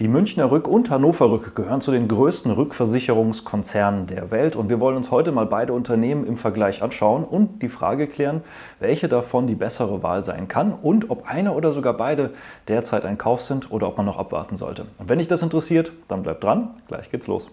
Die 0.00 0.08
Münchner 0.08 0.50
Rück 0.50 0.66
und 0.66 0.88
Hannover 0.88 1.30
Rück 1.30 1.54
gehören 1.54 1.82
zu 1.82 1.90
den 1.90 2.08
größten 2.08 2.50
Rückversicherungskonzernen 2.52 4.06
der 4.06 4.30
Welt 4.30 4.56
und 4.56 4.70
wir 4.70 4.80
wollen 4.80 4.96
uns 4.96 5.10
heute 5.10 5.30
mal 5.30 5.44
beide 5.44 5.74
Unternehmen 5.74 6.26
im 6.26 6.38
Vergleich 6.38 6.82
anschauen 6.82 7.22
und 7.22 7.60
die 7.60 7.68
Frage 7.68 8.06
klären, 8.06 8.40
welche 8.78 9.08
davon 9.08 9.46
die 9.46 9.54
bessere 9.54 10.02
Wahl 10.02 10.24
sein 10.24 10.48
kann 10.48 10.72
und 10.72 11.10
ob 11.10 11.28
eine 11.28 11.52
oder 11.52 11.72
sogar 11.72 11.92
beide 11.92 12.30
derzeit 12.66 13.04
ein 13.04 13.18
Kauf 13.18 13.42
sind 13.42 13.70
oder 13.70 13.88
ob 13.88 13.98
man 13.98 14.06
noch 14.06 14.16
abwarten 14.16 14.56
sollte. 14.56 14.86
Und 14.96 15.10
wenn 15.10 15.18
dich 15.18 15.28
das 15.28 15.42
interessiert, 15.42 15.92
dann 16.08 16.22
bleib 16.22 16.40
dran, 16.40 16.70
gleich 16.88 17.10
geht's 17.10 17.26
los. 17.26 17.50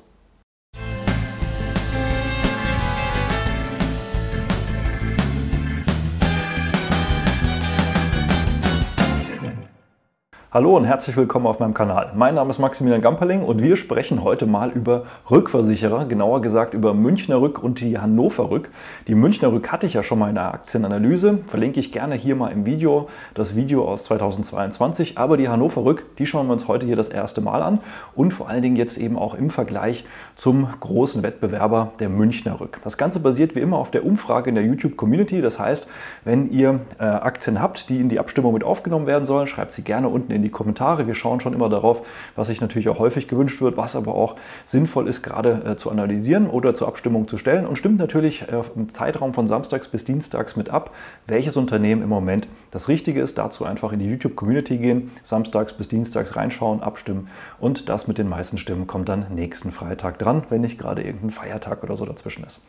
Hallo 10.57 10.75
und 10.75 10.85
herzlich 10.85 11.15
willkommen 11.15 11.45
auf 11.45 11.59
meinem 11.59 11.75
Kanal. 11.75 12.13
Mein 12.15 12.33
Name 12.33 12.49
ist 12.49 12.57
Maximilian 12.57 12.99
Gamperling 12.99 13.43
und 13.43 13.61
wir 13.61 13.75
sprechen 13.75 14.23
heute 14.23 14.47
mal 14.47 14.71
über 14.71 15.03
Rückversicherer, 15.29 16.05
genauer 16.05 16.41
gesagt 16.41 16.73
über 16.73 16.95
Münchner 16.95 17.39
Rück 17.39 17.61
und 17.61 17.79
die 17.79 17.99
Hannover 17.99 18.49
Rück. 18.49 18.71
Die 19.05 19.13
Münchner 19.13 19.51
Rück 19.51 19.71
hatte 19.71 19.85
ich 19.85 19.93
ja 19.93 20.01
schon 20.01 20.17
mal 20.17 20.29
in 20.29 20.33
der 20.33 20.51
Aktienanalyse, 20.55 21.37
verlinke 21.45 21.79
ich 21.79 21.91
gerne 21.91 22.15
hier 22.15 22.35
mal 22.35 22.47
im 22.47 22.65
Video, 22.65 23.07
das 23.35 23.55
Video 23.55 23.87
aus 23.87 24.05
2022, 24.05 25.19
aber 25.19 25.37
die 25.37 25.47
Hannover 25.47 25.85
Rück, 25.85 26.05
die 26.17 26.25
schauen 26.25 26.47
wir 26.47 26.53
uns 26.53 26.67
heute 26.67 26.87
hier 26.87 26.95
das 26.95 27.09
erste 27.09 27.39
Mal 27.39 27.61
an 27.61 27.77
und 28.15 28.33
vor 28.33 28.49
allen 28.49 28.63
Dingen 28.63 28.77
jetzt 28.77 28.97
eben 28.97 29.15
auch 29.15 29.35
im 29.35 29.51
Vergleich 29.51 30.05
zum 30.35 30.69
großen 30.79 31.21
Wettbewerber 31.21 31.91
der 31.99 32.09
Münchner 32.09 32.59
Rück. 32.59 32.79
Das 32.83 32.97
Ganze 32.97 33.19
basiert 33.19 33.53
wie 33.53 33.59
immer 33.59 33.77
auf 33.77 33.91
der 33.91 34.03
Umfrage 34.03 34.49
in 34.49 34.55
der 34.55 34.63
YouTube 34.63 34.97
Community, 34.97 35.39
das 35.39 35.59
heißt, 35.59 35.87
wenn 36.25 36.49
ihr 36.49 36.79
äh, 36.97 37.03
Aktien 37.03 37.61
habt, 37.61 37.91
die 37.91 37.99
in 37.99 38.09
die 38.09 38.17
Abstimmung 38.19 38.55
mit 38.55 38.63
aufgenommen 38.63 39.05
werden 39.05 39.27
sollen, 39.27 39.45
schreibt 39.45 39.71
sie 39.71 39.83
gerne 39.83 40.09
unten 40.09 40.31
in 40.31 40.46
in 40.46 40.46
die 40.47 40.51
Kommentare. 40.51 41.07
Wir 41.07 41.13
schauen 41.13 41.39
schon 41.39 41.53
immer 41.53 41.69
darauf, 41.69 42.05
was 42.35 42.47
sich 42.47 42.61
natürlich 42.61 42.89
auch 42.89 42.99
häufig 42.99 43.27
gewünscht 43.27 43.61
wird, 43.61 43.77
was 43.77 43.95
aber 43.95 44.15
auch 44.15 44.35
sinnvoll 44.65 45.07
ist, 45.07 45.21
gerade 45.21 45.63
äh, 45.65 45.75
zu 45.75 45.91
analysieren 45.91 46.49
oder 46.49 46.73
zur 46.73 46.87
Abstimmung 46.87 47.27
zu 47.27 47.37
stellen 47.37 47.67
und 47.67 47.75
stimmt 47.75 47.99
natürlich 47.99 48.43
äh, 48.43 48.61
im 48.75 48.89
Zeitraum 48.89 49.33
von 49.33 49.47
Samstags 49.47 49.87
bis 49.89 50.05
Dienstags 50.05 50.55
mit 50.55 50.69
ab, 50.69 50.91
welches 51.27 51.57
Unternehmen 51.57 52.01
im 52.01 52.09
Moment 52.09 52.47
das 52.71 52.87
Richtige 52.87 53.21
ist. 53.21 53.37
Dazu 53.37 53.65
einfach 53.65 53.91
in 53.91 53.99
die 53.99 54.09
YouTube-Community 54.09 54.77
gehen, 54.77 55.11
samstags 55.23 55.73
bis 55.73 55.89
dienstags 55.89 56.35
reinschauen, 56.35 56.81
abstimmen 56.81 57.27
und 57.59 57.89
das 57.89 58.07
mit 58.07 58.17
den 58.17 58.29
meisten 58.29 58.57
Stimmen 58.57 58.87
kommt 58.87 59.09
dann 59.09 59.25
nächsten 59.33 59.71
Freitag 59.71 60.19
dran, 60.19 60.43
wenn 60.49 60.61
nicht 60.61 60.79
gerade 60.79 61.03
irgendein 61.03 61.31
Feiertag 61.31 61.83
oder 61.83 61.95
so 61.97 62.05
dazwischen 62.05 62.45
ist. 62.45 62.61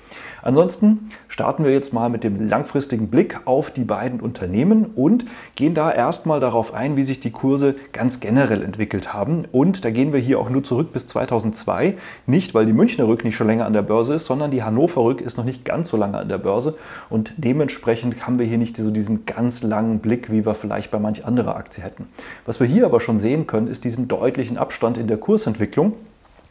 Ansonsten 0.42 1.10
starten 1.28 1.64
wir 1.64 1.72
jetzt 1.72 1.92
mal 1.92 2.08
mit 2.08 2.24
dem 2.24 2.48
langfristigen 2.48 3.08
Blick 3.08 3.40
auf 3.44 3.70
die 3.70 3.84
beiden 3.84 4.20
Unternehmen 4.20 4.86
und 4.86 5.26
gehen 5.54 5.74
da 5.74 5.92
erstmal 5.92 6.40
darauf 6.40 6.74
ein, 6.74 6.96
wie 6.96 7.04
sich 7.04 7.20
die 7.20 7.30
Kurse 7.30 7.57
Kurse 7.58 7.74
ganz 7.92 8.20
generell 8.20 8.62
entwickelt 8.62 9.12
haben. 9.12 9.44
Und 9.50 9.84
da 9.84 9.90
gehen 9.90 10.12
wir 10.12 10.20
hier 10.20 10.38
auch 10.38 10.48
nur 10.48 10.62
zurück 10.62 10.92
bis 10.92 11.08
2002. 11.08 11.94
Nicht, 12.26 12.54
weil 12.54 12.66
die 12.66 12.72
Münchner 12.72 13.08
Rück 13.08 13.24
nicht 13.24 13.34
schon 13.34 13.48
länger 13.48 13.66
an 13.66 13.72
der 13.72 13.82
Börse 13.82 14.14
ist, 14.14 14.26
sondern 14.26 14.52
die 14.52 14.62
Hannover 14.62 15.02
Rück 15.02 15.20
ist 15.20 15.36
noch 15.36 15.44
nicht 15.44 15.64
ganz 15.64 15.88
so 15.88 15.96
lange 15.96 16.18
an 16.18 16.28
der 16.28 16.38
Börse. 16.38 16.76
Und 17.10 17.32
dementsprechend 17.36 18.24
haben 18.24 18.38
wir 18.38 18.46
hier 18.46 18.58
nicht 18.58 18.76
so 18.76 18.92
diesen 18.92 19.26
ganz 19.26 19.64
langen 19.64 19.98
Blick, 19.98 20.30
wie 20.30 20.46
wir 20.46 20.54
vielleicht 20.54 20.92
bei 20.92 21.00
manch 21.00 21.24
anderer 21.24 21.56
Aktie 21.56 21.82
hätten. 21.82 22.06
Was 22.46 22.60
wir 22.60 22.66
hier 22.68 22.84
aber 22.84 23.00
schon 23.00 23.18
sehen 23.18 23.48
können, 23.48 23.66
ist 23.66 23.82
diesen 23.82 24.06
deutlichen 24.06 24.56
Abstand 24.56 24.96
in 24.96 25.08
der 25.08 25.16
Kursentwicklung. 25.16 25.94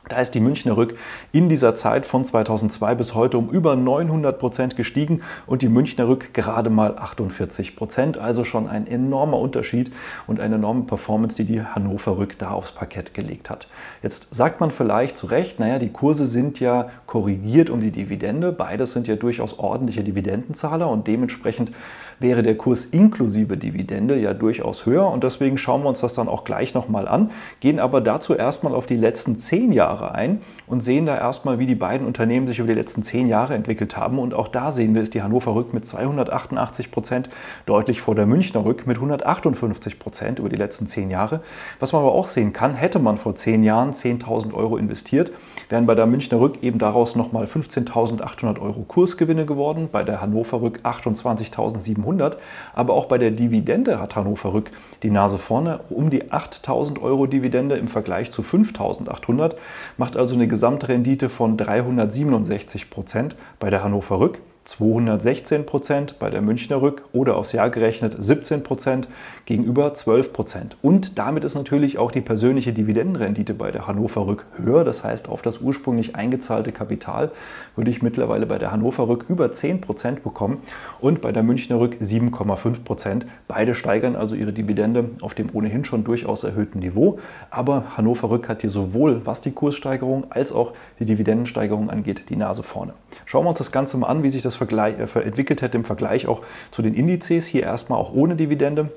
Da 0.09 0.19
ist 0.21 0.31
die 0.31 0.39
Münchner 0.39 0.77
Rück 0.77 0.97
in 1.33 1.49
dieser 1.49 1.75
Zeit 1.75 2.05
von 2.05 2.23
2002 2.23 2.95
bis 2.95 3.13
heute 3.13 3.37
um 3.37 3.49
über 3.49 3.75
900 3.75 4.39
Prozent 4.39 4.75
gestiegen 4.75 5.21
und 5.45 5.61
die 5.61 5.69
Münchner 5.69 6.07
Rück 6.07 6.33
gerade 6.33 6.69
mal 6.69 6.97
48 6.97 7.75
Prozent. 7.75 8.17
Also 8.17 8.43
schon 8.43 8.69
ein 8.69 8.87
enormer 8.87 9.37
Unterschied 9.37 9.91
und 10.25 10.39
eine 10.39 10.55
enorme 10.55 10.83
Performance, 10.83 11.35
die 11.35 11.45
die 11.45 11.61
Hannover 11.61 12.17
Rück 12.17 12.37
da 12.37 12.51
aufs 12.51 12.71
Parkett 12.71 13.13
gelegt 13.13 13.49
hat. 13.49 13.67
Jetzt 14.01 14.33
sagt 14.33 14.61
man 14.61 14.71
vielleicht 14.71 15.17
zu 15.17 15.27
Recht, 15.27 15.59
naja, 15.59 15.77
die 15.77 15.91
Kurse 15.91 16.25
sind 16.25 16.59
ja 16.59 16.89
korrigiert 17.05 17.69
um 17.69 17.81
die 17.81 17.91
Dividende. 17.91 18.51
Beides 18.51 18.93
sind 18.93 19.07
ja 19.07 19.15
durchaus 19.15 19.59
ordentliche 19.59 20.03
Dividendenzahler 20.03 20.89
und 20.89 21.07
dementsprechend 21.07 21.71
wäre 22.19 22.43
der 22.43 22.57
Kurs 22.57 22.85
inklusive 22.85 23.57
Dividende 23.57 24.17
ja 24.17 24.33
durchaus 24.33 24.85
höher 24.85 25.07
und 25.07 25.23
deswegen 25.23 25.57
schauen 25.57 25.83
wir 25.83 25.89
uns 25.89 26.01
das 26.01 26.13
dann 26.13 26.27
auch 26.27 26.43
gleich 26.43 26.73
nochmal 26.73 27.07
an, 27.07 27.31
gehen 27.59 27.79
aber 27.79 28.01
dazu 28.01 28.33
erstmal 28.33 28.73
auf 28.73 28.85
die 28.85 28.95
letzten 28.95 29.39
zehn 29.39 29.71
Jahre 29.71 30.15
ein 30.15 30.41
und 30.65 30.81
sehen 30.81 31.05
da 31.05 31.17
erstmal, 31.17 31.59
wie 31.59 31.65
die 31.65 31.75
beiden 31.75 32.07
Unternehmen 32.07 32.47
sich 32.47 32.59
über 32.59 32.67
die 32.67 32.73
letzten 32.73 33.03
zehn 33.03 33.27
Jahre 33.27 33.53
entwickelt 33.53 33.95
haben 33.95 34.19
und 34.19 34.33
auch 34.33 34.47
da 34.47 34.71
sehen 34.71 34.95
wir, 34.95 35.01
ist 35.01 35.13
die 35.13 35.21
Hannover 35.21 35.55
Rück 35.55 35.73
mit 35.73 35.85
288 35.85 36.91
Prozent 36.91 37.29
deutlich 37.65 38.01
vor 38.01 38.15
der 38.15 38.25
Münchner 38.25 38.65
Rück 38.65 38.87
mit 38.87 38.97
158 38.97 39.99
Prozent 39.99 40.39
über 40.39 40.49
die 40.49 40.55
letzten 40.55 40.87
zehn 40.87 41.11
Jahre. 41.11 41.41
Was 41.79 41.93
man 41.93 42.01
aber 42.01 42.13
auch 42.13 42.27
sehen 42.27 42.53
kann, 42.53 42.73
hätte 42.73 42.99
man 42.99 43.17
vor 43.17 43.35
zehn 43.35 43.63
Jahren 43.63 43.93
10.000 43.93 44.53
Euro 44.53 44.77
investiert, 44.77 45.31
wären 45.69 45.85
bei 45.85 45.95
der 45.95 46.07
Münchner 46.07 46.39
Rück 46.39 46.61
eben 46.61 46.79
daraus 46.79 47.15
nochmal 47.15 47.45
15.800 47.45 48.59
Euro 48.59 48.83
Kursgewinne 48.87 49.45
geworden, 49.45 49.89
bei 49.91 50.03
der 50.03 50.21
Hannover 50.21 50.61
Rück 50.61 50.79
28.700 50.83 52.17
100. 52.17 52.37
Aber 52.73 52.93
auch 52.93 53.05
bei 53.05 53.17
der 53.17 53.31
Dividende 53.31 53.99
hat 53.99 54.15
Hannover 54.15 54.53
Rück 54.53 54.71
die 55.03 55.09
Nase 55.09 55.37
vorne. 55.37 55.79
Um 55.89 56.09
die 56.09 56.31
8000 56.31 57.01
Euro 57.01 57.27
Dividende 57.27 57.75
im 57.75 57.87
Vergleich 57.87 58.31
zu 58.31 58.41
5800 58.43 59.55
macht 59.97 60.17
also 60.17 60.35
eine 60.35 60.47
Gesamtrendite 60.47 61.29
von 61.29 61.57
367 61.57 62.89
Prozent 62.89 63.35
bei 63.59 63.69
der 63.69 63.83
Hannover 63.83 64.19
Rück. 64.19 64.39
216 64.67 65.65
Prozent 65.65 66.19
bei 66.19 66.29
der 66.29 66.41
Münchner 66.41 66.81
Rück 66.81 67.05
oder 67.13 67.37
aufs 67.37 67.53
Jahr 67.53 67.69
gerechnet 67.69 68.17
17 68.19 68.63
Prozent 68.63 69.07
gegenüber 69.45 69.93
12 69.93 70.33
Prozent. 70.33 70.75
Und 70.81 71.17
damit 71.17 71.45
ist 71.45 71.55
natürlich 71.55 71.97
auch 71.97 72.11
die 72.11 72.19
persönliche 72.19 72.73
Dividendenrendite 72.73 73.53
bei 73.53 73.71
der 73.71 73.87
Hannover 73.87 74.27
Rück 74.27 74.45
höher. 74.57 74.83
Das 74.83 75.05
heißt, 75.05 75.29
auf 75.29 75.41
das 75.41 75.61
ursprünglich 75.61 76.17
eingezahlte 76.17 76.73
Kapital 76.73 77.31
würde 77.77 77.89
ich 77.89 78.01
mittlerweile 78.01 78.45
bei 78.45 78.57
der 78.57 78.73
Hannover 78.73 79.07
Rück 79.07 79.25
über 79.29 79.53
10 79.53 79.79
Prozent 79.79 80.21
bekommen 80.21 80.61
und 80.99 81.21
bei 81.21 81.31
der 81.31 81.43
Münchner 81.43 81.79
Rück 81.79 81.95
7,5 82.01 82.83
Prozent. 82.83 83.25
Beide 83.47 83.73
steigern 83.73 84.17
also 84.17 84.35
ihre 84.35 84.51
Dividende 84.51 85.11
auf 85.21 85.33
dem 85.33 85.49
ohnehin 85.53 85.85
schon 85.85 86.03
durchaus 86.03 86.43
erhöhten 86.43 86.79
Niveau. 86.79 87.19
Aber 87.51 87.95
Hannover 87.95 88.29
Rück 88.29 88.49
hat 88.49 88.59
hier 88.59 88.69
sowohl 88.69 89.25
was 89.25 89.39
die 89.39 89.51
Kurssteigerung 89.51 90.25
als 90.29 90.51
auch 90.51 90.73
die 90.99 91.05
Dividendensteigerung 91.05 91.89
angeht, 91.89 92.23
die 92.27 92.35
Nase 92.35 92.63
vorne. 92.63 92.93
Schauen 93.23 93.45
wir 93.45 93.49
uns 93.49 93.59
das 93.59 93.71
Ganze 93.71 93.95
mal 93.95 94.07
an, 94.07 94.23
wie 94.23 94.29
sich 94.29 94.43
das 94.43 94.56
entwickelt 94.61 95.61
hätte 95.61 95.77
im 95.77 95.83
Vergleich 95.83 96.27
auch 96.27 96.41
zu 96.71 96.81
den 96.81 96.93
Indizes. 96.93 97.47
Hier 97.47 97.63
erstmal 97.63 97.99
auch 97.99 98.13
ohne 98.13 98.35
Dividende. 98.35 98.89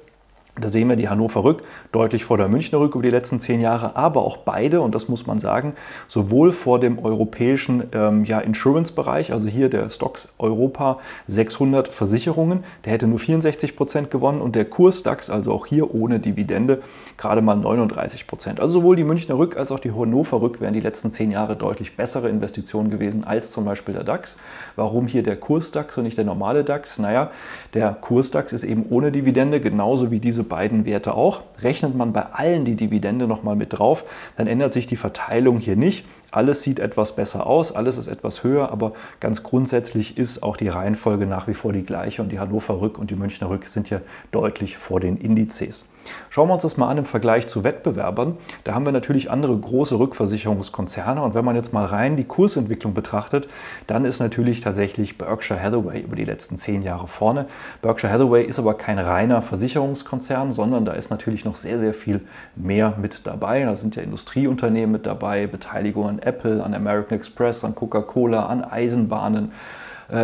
Da 0.59 0.69
sehen 0.69 0.88
wir 0.88 0.97
die 0.97 1.09
Hannover 1.09 1.44
Rück 1.44 1.62
deutlich 1.93 2.25
vor 2.25 2.37
der 2.37 2.49
Münchner 2.49 2.81
Rück 2.81 2.94
über 2.94 3.03
die 3.03 3.11
letzten 3.11 3.41
zehn 3.41 3.61
Jahre, 3.61 3.97
aber 3.97 4.22
auch 4.25 4.38
beide, 4.38 4.81
und 4.81 4.94
das 4.94 5.09
muss 5.09 5.27
man 5.27 5.38
sagen, 5.38 5.75
sowohl 6.09 6.53
vor 6.53 6.81
dem 6.81 6.99
europäischen 6.99 7.84
ähm, 7.93 8.25
ja, 8.25 8.41
Insurance-Bereich, 8.41 9.33
also 9.33 9.49
hier 9.49 9.71
der 9.71 9.89
Stocks 9.91 10.28
Europa 10.39 10.99
600 11.28 11.89
Versicherungen, 11.89 12.65
der 12.84 12.93
hätte 12.93 13.06
nur 13.06 13.19
64 13.19 13.77
Prozent 13.77 14.10
gewonnen 14.10 14.41
und 14.41 14.56
der 14.56 14.65
Kurs 14.65 15.03
DAX, 15.03 15.31
also 15.31 15.53
auch 15.53 15.66
hier 15.66 15.94
ohne 15.94 16.19
Dividende, 16.19 16.83
gerade 17.16 17.43
mal 17.43 17.55
39 17.55 18.27
Prozent. 18.27 18.60
Also 18.60 18.81
sowohl 18.81 18.97
die 18.97 19.05
Münchner 19.05 19.39
Rück 19.39 19.56
als 19.56 19.71
auch 19.72 19.81
die 19.81 19.93
Hannover 19.93 20.41
Rück 20.41 20.60
wären 20.60 20.75
die 20.75 20.81
letzten 20.81 21.10
zehn 21.10 21.31
Jahre 21.31 21.56
deutlich 21.56 21.97
bessere 21.97 22.28
Investitionen 22.28 22.91
gewesen 22.91 23.25
als 23.25 23.50
zum 23.50 23.65
Beispiel 23.65 23.94
der 23.94 24.05
DAX. 24.05 24.37
Warum 24.77 25.06
hier 25.06 25.22
der 25.22 25.37
Kurs 25.37 25.71
DAX 25.71 25.97
und 25.97 26.05
nicht 26.05 26.19
der 26.19 26.25
normale 26.25 26.65
DAX? 26.65 26.99
Naja, 26.99 27.31
der 27.75 27.97
Kurs 28.00 28.31
DAX 28.31 28.53
ist 28.53 28.65
eben 28.65 28.87
ohne 28.91 29.12
Dividende, 29.12 29.60
genauso 29.60 30.10
wie 30.10 30.21
diese 30.21 30.40
beiden 30.45 30.84
Werte 30.84 31.15
auch. 31.15 31.43
Rechnet 31.62 31.95
man 31.95 32.12
bei 32.12 32.23
allen 32.23 32.65
die 32.65 32.77
Dividende 32.77 33.27
nochmal 33.27 33.56
mit 33.56 33.78
drauf, 33.78 34.05
dann 34.37 34.47
ändert 34.47 34.73
sich 34.73 34.87
die 34.87 34.97
Verteilung 34.97 35.59
hier 35.59 35.77
nicht. 35.77 36.05
Alles 36.31 36.62
sieht 36.62 36.78
etwas 36.78 37.17
besser 37.17 37.47
aus, 37.47 37.73
alles 37.73 37.99
ist 37.99 38.06
etwas 38.06 38.45
höher, 38.45 38.71
aber 38.71 38.93
ganz 39.19 39.43
grundsätzlich 39.43 40.17
ist 40.17 40.43
auch 40.43 40.56
die 40.56 40.69
Reihenfolge 40.69 41.27
nach 41.27 41.49
wie 41.49 41.55
vor 41.55 41.73
die 41.73 41.84
gleiche 41.84 42.23
und 42.23 42.31
die 42.31 42.39
Hannover 42.39 42.81
Rück 42.81 42.99
und 42.99 43.11
die 43.11 43.17
Münchner 43.17 43.51
Rück 43.51 43.67
sind 43.67 43.89
hier 43.89 44.03
deutlich 44.31 44.77
vor 44.77 45.01
den 45.01 45.17
Indizes. 45.17 45.84
Schauen 46.28 46.49
wir 46.49 46.55
uns 46.55 46.62
das 46.62 46.77
mal 46.77 46.88
an 46.88 46.99
im 46.99 47.05
Vergleich 47.05 47.49
zu 47.49 47.65
Wettbewerbern. 47.65 48.37
Da 48.65 48.75
haben 48.75 48.84
wir 48.84 48.93
natürlich 48.93 49.31
andere 49.31 49.56
große 49.56 49.99
Rückversicherungskonzerne 49.99 51.21
und 51.22 51.34
wenn 51.34 51.45
man 51.45 51.57
jetzt 51.57 51.72
mal 51.72 51.84
rein 51.84 52.16
die 52.16 52.24
Kursentwicklung 52.24 52.95
betrachtet, 52.95 53.48
dann 53.86 54.04
ist 54.04 54.21
natürlich 54.21 54.60
tatsächlich 54.60 55.19
Berkshire 55.19 55.60
Hathaway 55.60 56.01
über 56.01 56.16
die 56.16 56.24
letzten 56.24 56.57
zehn 56.57 56.83
Jahre 56.83 57.09
vorne. 57.09 57.47
Berkshire 57.83 58.13
Hathaway 58.13 58.45
ist 58.45 58.59
aber 58.59 58.74
kein 58.74 58.98
reiner 58.98 59.42
Versicherungskonzern, 59.42 60.53
sondern 60.53 60.84
da 60.84 60.92
ist 60.92 61.10
natürlich 61.10 61.45
noch 61.45 61.57
sehr, 61.57 61.78
sehr 61.78 61.95
viel 61.95 62.21
mehr 62.54 62.95
mit 63.01 63.27
dabei. 63.27 63.65
Da 63.65 63.74
sind 63.74 63.97
ja 63.97 64.03
Industrieunternehmen 64.03 64.92
mit 64.92 65.07
dabei, 65.07 65.47
Beteiligungen 65.47 66.10
an 66.10 66.19
Apple, 66.21 66.63
an 66.63 66.74
American 66.74 67.19
Express, 67.19 67.65
an 67.65 67.74
Coca-Cola, 67.74 68.47
an 68.47 68.63
Eisenbahnen 68.63 69.53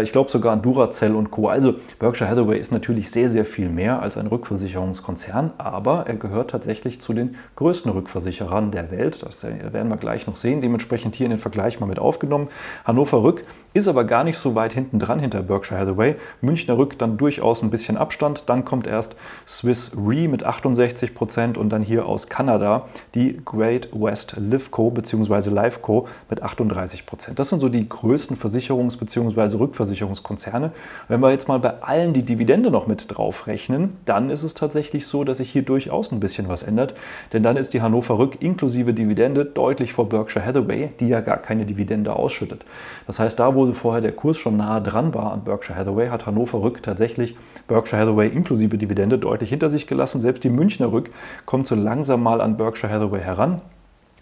ich 0.02 0.12
glaube 0.12 0.30
sogar 0.30 0.52
an 0.52 0.62
Duracell 0.62 1.14
und 1.14 1.30
Co. 1.30 1.48
Also 1.48 1.74
Berkshire 1.98 2.28
Hathaway 2.28 2.58
ist 2.58 2.72
natürlich 2.72 3.10
sehr, 3.10 3.28
sehr 3.28 3.44
viel 3.44 3.68
mehr 3.68 4.02
als 4.02 4.16
ein 4.16 4.26
Rückversicherungskonzern, 4.26 5.52
aber 5.58 6.06
er 6.06 6.16
gehört 6.16 6.50
tatsächlich 6.50 7.00
zu 7.00 7.12
den 7.12 7.36
größten 7.56 7.90
Rückversicherern 7.90 8.70
der 8.70 8.90
Welt. 8.90 9.22
Das 9.22 9.44
werden 9.44 9.88
wir 9.88 9.96
gleich 9.96 10.26
noch 10.26 10.36
sehen. 10.36 10.60
Dementsprechend 10.60 11.14
hier 11.16 11.26
in 11.26 11.30
den 11.30 11.38
Vergleich 11.38 11.80
mal 11.80 11.86
mit 11.86 11.98
aufgenommen. 11.98 12.48
Hannover 12.84 13.22
Rück 13.22 13.44
ist 13.74 13.88
aber 13.88 14.04
gar 14.04 14.24
nicht 14.24 14.38
so 14.38 14.54
weit 14.54 14.72
hinten 14.72 14.98
dran 14.98 15.20
hinter 15.20 15.42
Berkshire 15.42 15.78
Hathaway. 15.78 16.16
Münchner 16.40 16.78
Rück 16.78 16.98
dann 16.98 17.16
durchaus 17.16 17.62
ein 17.62 17.70
bisschen 17.70 17.96
Abstand. 17.96 18.44
Dann 18.48 18.64
kommt 18.64 18.86
erst 18.86 19.16
Swiss 19.46 19.92
Re 19.96 20.28
mit 20.28 20.44
68 20.44 21.14
Prozent 21.14 21.58
und 21.58 21.68
dann 21.70 21.82
hier 21.82 22.06
aus 22.06 22.28
Kanada 22.28 22.86
die 23.14 23.40
Great 23.44 23.88
West 23.92 24.34
Livco 24.38 24.90
bzw. 24.90 25.50
Lifeco 25.50 26.08
mit 26.30 26.42
38 26.42 27.06
Prozent. 27.06 27.38
Das 27.38 27.50
sind 27.50 27.60
so 27.60 27.68
die 27.68 27.88
größten 27.88 28.36
Versicherungs- 28.36 28.98
bzw. 28.98 29.58
Rückversicherungskonzerne. 29.76 30.72
Wenn 31.08 31.20
wir 31.20 31.30
jetzt 31.30 31.48
mal 31.48 31.58
bei 31.58 31.82
allen 31.82 32.12
die 32.12 32.22
Dividende 32.22 32.70
noch 32.70 32.86
mit 32.86 33.06
drauf 33.08 33.46
rechnen, 33.46 33.96
dann 34.04 34.30
ist 34.30 34.42
es 34.42 34.54
tatsächlich 34.54 35.06
so, 35.06 35.24
dass 35.24 35.38
sich 35.38 35.50
hier 35.50 35.62
durchaus 35.62 36.12
ein 36.12 36.20
bisschen 36.20 36.48
was 36.48 36.62
ändert. 36.62 36.94
Denn 37.32 37.42
dann 37.42 37.56
ist 37.56 37.74
die 37.74 37.82
Hannover 37.82 38.18
Rück 38.18 38.42
inklusive 38.42 38.94
Dividende 38.94 39.44
deutlich 39.44 39.92
vor 39.92 40.08
Berkshire 40.08 40.44
Hathaway, 40.44 40.90
die 40.98 41.08
ja 41.08 41.20
gar 41.20 41.38
keine 41.38 41.66
Dividende 41.66 42.16
ausschüttet. 42.16 42.64
Das 43.06 43.18
heißt, 43.18 43.38
da 43.38 43.54
wo 43.54 43.70
vorher 43.72 44.00
der 44.00 44.12
Kurs 44.12 44.38
schon 44.38 44.56
nahe 44.56 44.80
dran 44.80 45.14
war 45.14 45.32
an 45.32 45.44
Berkshire 45.44 45.78
Hathaway, 45.78 46.08
hat 46.08 46.26
Hannover 46.26 46.62
Rück 46.62 46.82
tatsächlich 46.82 47.36
Berkshire 47.68 48.00
Hathaway 48.00 48.28
inklusive 48.28 48.78
Dividende 48.78 49.18
deutlich 49.18 49.50
hinter 49.50 49.70
sich 49.70 49.86
gelassen. 49.86 50.20
Selbst 50.20 50.44
die 50.44 50.50
Münchner 50.50 50.92
Rück 50.92 51.10
kommt 51.44 51.66
so 51.66 51.74
langsam 51.74 52.22
mal 52.22 52.40
an 52.40 52.56
Berkshire 52.56 52.92
Hathaway 52.92 53.20
heran 53.20 53.60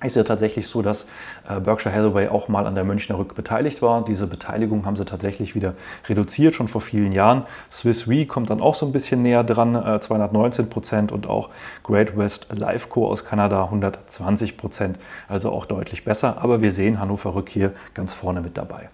ist 0.05 0.17
ja 0.17 0.25
tatsächlich 0.25 0.69
so, 0.69 0.83
dass 0.83 1.07
äh, 1.49 1.61
Berkshire 1.61 1.95
Hathaway 1.95 2.29
auch 2.29 2.49
mal 2.49 2.67
an 2.67 2.75
der 2.75 2.85
Münchner 2.85 3.19
Rück 3.19 3.35
beteiligt 3.35 3.83
war. 3.83 4.05
Diese 4.05 4.27
Beteiligung 4.27 4.87
haben 4.87 4.97
sie 4.97 5.05
tatsächlich 5.05 5.55
wieder 5.55 5.75
reduziert, 6.09 6.55
schon 6.55 6.69
vor 6.69 6.81
vielen 6.81 7.13
Jahren. 7.13 7.45
Swiss 7.71 8.09
Re 8.09 8.27
kommt 8.27 8.51
dann 8.51 8.61
auch 8.61 8.75
so 8.75 8.87
ein 8.87 8.93
bisschen 8.93 9.23
näher 9.23 9.45
dran, 9.45 10.01
219 10.01 10.65
äh, 10.65 10.69
Prozent 10.69 11.13
und 11.13 11.29
auch 11.29 11.51
Great 11.83 12.17
West 12.17 12.47
Lifeco 12.51 13.09
aus 13.09 13.25
Kanada 13.25 13.65
120 13.65 14.57
Prozent, 14.57 14.99
also 15.29 15.51
auch 15.51 15.67
deutlich 15.67 16.05
besser. 16.05 16.39
Aber 16.41 16.61
wir 16.61 16.73
sehen 16.73 17.01
Hannover 17.01 17.35
Rück 17.35 17.49
hier 17.49 17.73
ganz 17.95 18.13
vorne 18.13 18.41
mit 18.41 18.57
dabei. 18.57 18.89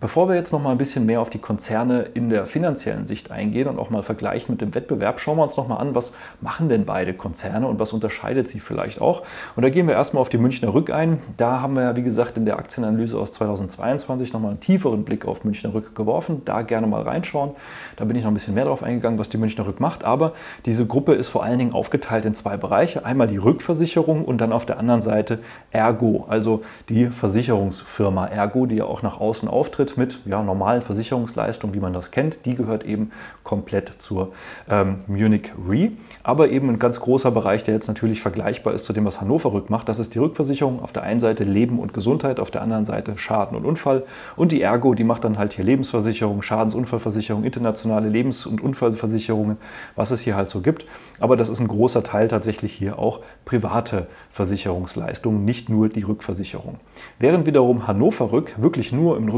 Bevor 0.00 0.30
wir 0.30 0.34
jetzt 0.34 0.50
noch 0.50 0.62
mal 0.62 0.70
ein 0.70 0.78
bisschen 0.78 1.04
mehr 1.04 1.20
auf 1.20 1.28
die 1.28 1.40
Konzerne 1.40 2.06
in 2.14 2.30
der 2.30 2.46
finanziellen 2.46 3.06
Sicht 3.06 3.30
eingehen 3.30 3.68
und 3.68 3.78
auch 3.78 3.90
mal 3.90 4.02
vergleichen 4.02 4.50
mit 4.50 4.62
dem 4.62 4.74
Wettbewerb, 4.74 5.20
schauen 5.20 5.36
wir 5.36 5.42
uns 5.42 5.58
noch 5.58 5.68
mal 5.68 5.76
an, 5.76 5.94
was 5.94 6.14
machen 6.40 6.70
denn 6.70 6.86
beide 6.86 7.12
Konzerne 7.12 7.66
und 7.66 7.78
was 7.78 7.92
unterscheidet 7.92 8.48
sie 8.48 8.60
vielleicht 8.60 9.02
auch. 9.02 9.20
Und 9.56 9.62
da 9.62 9.68
gehen 9.68 9.86
wir 9.86 9.92
erstmal 9.92 10.22
auf 10.22 10.30
die 10.30 10.38
Münchner 10.38 10.72
Rück 10.72 10.90
ein. 10.90 11.18
Da 11.36 11.60
haben 11.60 11.74
wir 11.76 11.82
ja, 11.82 11.96
wie 11.96 12.02
gesagt, 12.02 12.38
in 12.38 12.46
der 12.46 12.58
Aktienanalyse 12.58 13.18
aus 13.18 13.32
2022 13.32 14.32
noch 14.32 14.40
mal 14.40 14.48
einen 14.48 14.60
tieferen 14.60 15.04
Blick 15.04 15.26
auf 15.26 15.44
Münchner 15.44 15.74
Rück 15.74 15.94
geworfen. 15.94 16.40
Da 16.46 16.62
gerne 16.62 16.86
mal 16.86 17.02
reinschauen. 17.02 17.50
Da 17.96 18.06
bin 18.06 18.16
ich 18.16 18.22
noch 18.22 18.30
ein 18.30 18.34
bisschen 18.34 18.54
mehr 18.54 18.64
darauf 18.64 18.82
eingegangen, 18.82 19.18
was 19.18 19.28
die 19.28 19.36
Münchner 19.36 19.66
Rück 19.66 19.80
macht. 19.80 20.04
Aber 20.04 20.32
diese 20.64 20.86
Gruppe 20.86 21.12
ist 21.12 21.28
vor 21.28 21.44
allen 21.44 21.58
Dingen 21.58 21.74
aufgeteilt 21.74 22.24
in 22.24 22.34
zwei 22.34 22.56
Bereiche. 22.56 23.04
Einmal 23.04 23.26
die 23.26 23.36
Rückversicherung 23.36 24.24
und 24.24 24.40
dann 24.40 24.54
auf 24.54 24.64
der 24.64 24.78
anderen 24.78 25.02
Seite 25.02 25.40
Ergo, 25.72 26.24
also 26.26 26.62
die 26.88 27.08
Versicherungsfirma 27.08 28.28
Ergo, 28.28 28.64
die 28.64 28.76
ja 28.76 28.84
auch 28.84 29.02
nach 29.02 29.20
außen 29.20 29.46
auftritt 29.46 29.89
mit 29.96 30.20
ja, 30.26 30.42
normalen 30.42 30.82
Versicherungsleistungen, 30.82 31.74
wie 31.74 31.80
man 31.80 31.92
das 31.92 32.10
kennt. 32.10 32.46
Die 32.46 32.54
gehört 32.54 32.84
eben 32.84 33.12
komplett 33.44 33.94
zur 33.98 34.32
ähm, 34.68 35.00
Munich 35.06 35.52
Re. 35.68 35.92
Aber 36.22 36.50
eben 36.50 36.68
ein 36.68 36.78
ganz 36.78 37.00
großer 37.00 37.30
Bereich, 37.30 37.62
der 37.62 37.74
jetzt 37.74 37.88
natürlich 37.88 38.20
vergleichbar 38.20 38.74
ist 38.74 38.84
zu 38.84 38.92
dem, 38.92 39.04
was 39.04 39.20
Hannover 39.20 39.52
Rück 39.52 39.70
macht. 39.70 39.88
Das 39.88 39.98
ist 39.98 40.14
die 40.14 40.18
Rückversicherung. 40.18 40.82
Auf 40.82 40.92
der 40.92 41.02
einen 41.02 41.20
Seite 41.20 41.44
Leben 41.44 41.78
und 41.78 41.94
Gesundheit, 41.94 42.40
auf 42.40 42.50
der 42.50 42.62
anderen 42.62 42.84
Seite 42.84 43.16
Schaden 43.16 43.56
und 43.56 43.64
Unfall. 43.64 44.04
Und 44.36 44.52
die 44.52 44.62
Ergo, 44.62 44.94
die 44.94 45.04
macht 45.04 45.24
dann 45.24 45.38
halt 45.38 45.54
hier 45.54 45.64
Lebensversicherung, 45.64 46.42
Schadensunfallversicherung, 46.42 47.44
internationale 47.44 48.08
Lebens- 48.08 48.46
und 48.46 48.60
Unfallversicherungen, 48.60 49.56
was 49.96 50.10
es 50.10 50.20
hier 50.20 50.36
halt 50.36 50.50
so 50.50 50.60
gibt. 50.60 50.86
Aber 51.18 51.36
das 51.36 51.48
ist 51.48 51.60
ein 51.60 51.68
großer 51.68 52.02
Teil 52.02 52.28
tatsächlich 52.28 52.72
hier 52.72 52.98
auch 52.98 53.20
private 53.44 54.06
Versicherungsleistungen, 54.30 55.44
nicht 55.44 55.68
nur 55.68 55.88
die 55.88 56.02
Rückversicherung. 56.02 56.76
Während 57.18 57.46
wiederum 57.46 57.86
Hannover 57.86 58.32
Rück 58.32 58.54
wirklich 58.58 58.92
nur 58.92 59.16
im 59.16 59.28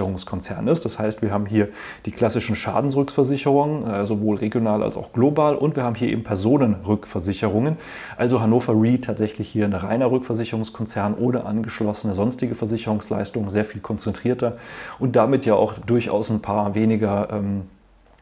Rückversicherungskonzern 0.00 0.66
ist. 0.68 0.84
Das 0.84 0.98
heißt, 0.98 1.22
wir 1.22 1.30
haben 1.30 1.46
hier 1.46 1.68
die 2.06 2.10
klassischen 2.10 2.56
Schadensrückversicherungen, 2.56 3.86
äh, 3.86 4.06
sowohl 4.06 4.36
regional 4.36 4.82
als 4.82 4.96
auch 4.96 5.12
global. 5.12 5.54
Und 5.54 5.76
wir 5.76 5.84
haben 5.84 5.94
hier 5.94 6.08
eben 6.08 6.24
Personenrückversicherungen. 6.24 7.76
Also 8.16 8.40
Hannover 8.40 8.74
Re 8.74 9.00
tatsächlich 9.00 9.48
hier 9.48 9.64
ein 9.64 9.72
reiner 9.72 10.10
Rückversicherungskonzern 10.10 11.14
oder 11.14 11.46
angeschlossene 11.46 12.14
sonstige 12.14 12.54
Versicherungsleistungen, 12.54 13.50
sehr 13.50 13.64
viel 13.64 13.80
konzentrierter 13.80 14.56
und 14.98 15.16
damit 15.16 15.46
ja 15.46 15.54
auch 15.54 15.74
durchaus 15.74 16.30
ein 16.30 16.40
paar 16.40 16.74
weniger 16.74 17.28
ähm, 17.32 17.62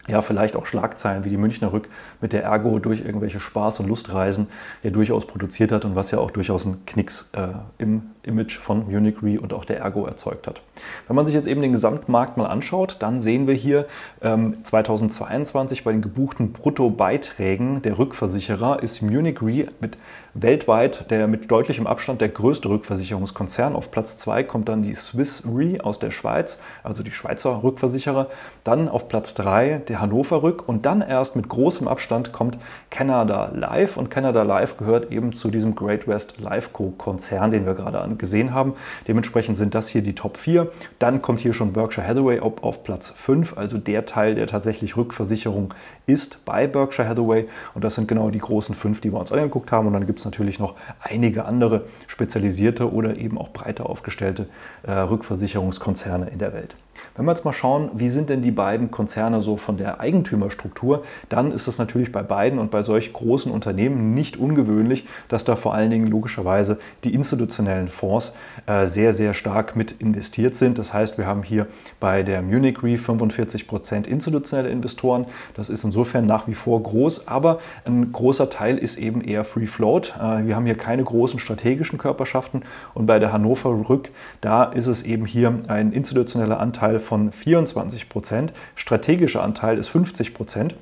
ja, 0.08 0.22
vielleicht 0.22 0.56
auch 0.56 0.64
Schlagzeilen 0.64 1.25
wie 1.25 1.28
die 1.28 1.36
Münchner 1.36 1.70
Rück 1.70 1.88
mit 2.22 2.32
der 2.32 2.42
Ergo 2.42 2.78
durch 2.78 3.04
irgendwelche 3.04 3.40
Spaß- 3.40 3.80
und 3.80 3.88
Lustreisen 3.88 4.46
ja 4.82 4.88
durchaus 4.88 5.26
produziert 5.26 5.70
hat 5.70 5.84
und 5.84 5.96
was 5.96 6.10
ja 6.10 6.19
auch 6.19 6.30
durchaus 6.30 6.64
einen 6.64 6.86
Knicks 6.86 7.28
äh, 7.32 7.48
im 7.76 8.02
Image 8.28 8.58
von 8.58 8.86
Munich 8.90 9.16
Re 9.22 9.40
und 9.40 9.52
auch 9.52 9.64
der 9.64 9.80
Ergo 9.80 10.06
erzeugt 10.06 10.46
hat. 10.46 10.60
Wenn 11.06 11.16
man 11.16 11.26
sich 11.26 11.34
jetzt 11.34 11.48
eben 11.48 11.62
den 11.62 11.72
Gesamtmarkt 11.72 12.36
mal 12.36 12.46
anschaut, 12.46 12.96
dann 13.00 13.20
sehen 13.20 13.46
wir 13.46 13.54
hier 13.54 13.86
ähm, 14.22 14.58
2022 14.62 15.82
bei 15.82 15.92
den 15.92 16.02
gebuchten 16.02 16.52
Bruttobeiträgen 16.52 17.82
der 17.82 17.98
Rückversicherer 17.98 18.82
ist 18.82 19.02
Munich 19.02 19.42
Re 19.42 19.66
mit 19.80 19.96
weltweit 20.34 21.10
der 21.10 21.26
mit 21.26 21.50
deutlichem 21.50 21.86
Abstand 21.86 22.20
der 22.20 22.28
größte 22.28 22.69
Rückversicherungskonzern. 22.69 23.75
Auf 23.75 23.90
Platz 23.90 24.19
2 24.19 24.44
kommt 24.44 24.69
dann 24.69 24.82
die 24.82 24.94
Swiss 24.94 25.42
Re 25.44 25.78
aus 25.82 25.98
der 25.98 26.10
Schweiz, 26.10 26.58
also 26.82 27.02
die 27.02 27.10
Schweizer 27.10 27.62
Rückversicherer. 27.62 28.28
Dann 28.64 28.88
auf 28.88 29.08
Platz 29.08 29.34
3 29.34 29.82
der 29.88 30.00
Hannover 30.00 30.42
Rück 30.42 30.69
und 30.69 30.86
dann 30.86 31.00
erst 31.00 31.36
mit 31.36 31.48
großem 31.48 31.88
Abstand 31.88 32.32
kommt 32.32 32.58
Canada 32.90 33.50
Life 33.54 33.98
und 33.98 34.10
Canada 34.10 34.42
Life 34.42 34.76
gehört 34.78 35.10
eben 35.10 35.32
zu 35.32 35.50
diesem 35.50 35.75
Great 35.75 36.06
West 36.06 36.38
Life 36.40 36.70
Co. 36.72 36.92
Konzern, 36.96 37.50
den 37.50 37.66
wir 37.66 37.75
gerade 37.75 38.00
gesehen 38.19 38.53
haben. 38.53 38.75
Dementsprechend 39.06 39.56
sind 39.56 39.75
das 39.75 39.88
hier 39.88 40.03
die 40.03 40.15
Top 40.15 40.37
4. 40.37 40.70
Dann 40.99 41.23
kommt 41.23 41.41
hier 41.41 41.53
schon 41.53 41.73
Berkshire 41.73 42.06
Hathaway 42.06 42.41
auf, 42.41 42.62
auf 42.62 42.85
Platz 42.85 43.11
5, 43.11 43.56
also 43.56 43.79
der 43.79 44.06
Teil, 44.06 44.35
der 44.35 44.47
tatsächlich 44.47 44.97
Rückversicherung 44.97 45.75
ist 46.06 46.44
bei 46.44 46.67
Berkshire 46.67 47.09
Hathaway. 47.09 47.49
Und 47.75 47.85
das 47.85 47.94
sind 47.94 48.09
genau 48.09 48.31
die 48.31 48.38
großen 48.38 48.75
fünf, 48.75 49.00
die 49.00 49.12
wir 49.12 49.20
uns 49.20 49.32
angeguckt 49.32 49.73
haben. 49.73 49.87
Und 49.87 49.93
dann 49.93 50.06
gibt 50.06 50.19
es 50.19 50.25
natürlich 50.25 50.59
noch 50.59 50.75
einige 51.00 51.44
andere 51.44 51.85
spezialisierte 52.06 52.93
oder 52.93 53.17
eben 53.17 53.38
auch 53.38 53.50
breiter 53.50 53.88
aufgestellte 53.88 54.49
äh, 54.82 54.93
Rückversicherungskonzerne 54.93 56.29
in 56.31 56.38
der 56.38 56.53
Welt. 56.53 56.75
Wenn 57.17 57.25
wir 57.25 57.33
jetzt 57.33 57.45
mal 57.45 57.53
schauen, 57.53 57.91
wie 57.95 58.09
sind 58.09 58.31
denn 58.31 58.43
die 58.43 58.50
beiden 58.50 58.91
Konzerne 58.91 59.43
so 59.43 59.56
von 59.56 59.77
der 59.77 60.00
Eigentümerstruktur, 60.00 61.05
dann 61.29 61.53
ist 61.53 61.69
es 61.69 61.79
natürlich 61.79 62.12
bei 62.12 62.23
beiden 62.23 62.59
und 62.59 62.71
bei 62.71 62.83
solch 62.83 63.12
großen 63.12 63.50
Unternehmen 63.50 64.15
nicht 64.15 64.37
ungewöhnlich, 64.37 65.06
dass 65.29 65.45
da 65.45 65.56
vor 65.56 65.75
allen 65.75 65.91
Dingen 65.91 66.06
logischerweise 66.06 66.79
die 67.05 67.15
institutionellen 67.15 67.89
Fonds 67.89 68.33
äh, 68.67 68.87
sehr, 68.87 69.12
sehr 69.12 69.35
stark 69.35 69.77
mit 69.77 69.93
investiert 69.93 70.55
sind. 70.55 70.79
Das 70.79 70.93
heißt, 70.93 71.19
wir 71.19 71.27
haben 71.27 71.43
hier 71.43 71.67
bei 72.00 72.23
der 72.23 72.43
Munich 72.43 72.83
Re 72.83 72.99
45 72.99 73.67
Prozent 73.67 74.06
institutionelle 74.06 74.69
Investoren. 74.69 75.27
Das 75.55 75.69
ist 75.69 75.85
insofern 75.85 76.27
nach 76.27 76.49
wie 76.49 76.55
vor 76.55 76.83
groß, 76.83 77.27
aber 77.27 77.59
ein 77.85 78.12
großer 78.12 78.50
Teil 78.50 78.79
ist 78.79 78.97
eben 78.97 79.21
eher 79.21 79.45
Free 79.45 79.67
Float. 79.67 80.15
Äh, 80.21 80.47
wir 80.47 80.56
haben 80.56 80.67
hier 80.67 80.77
keine 80.77 81.05
großen 81.05 81.39
strategischen 81.39 81.99
Körperschaften 81.99 82.62
und 82.95 83.06
bei 83.06 83.19
der 83.19 83.33
Hannover 83.33 83.88
Rück, 83.88 84.11
da 84.40 84.64
ist 84.64 84.87
es 84.87 85.02
eben 85.02 85.26
hier 85.26 85.52
ein 85.69 85.93
institutioneller 85.93 86.61
Anteil 86.61 86.88
von 86.99 87.30
24 87.30 88.09
Prozent. 88.09 88.52
Strategischer 88.75 89.42
Anteil 89.42 89.78
ist 89.78 89.88
50 89.88 90.33
Prozent. 90.33 90.75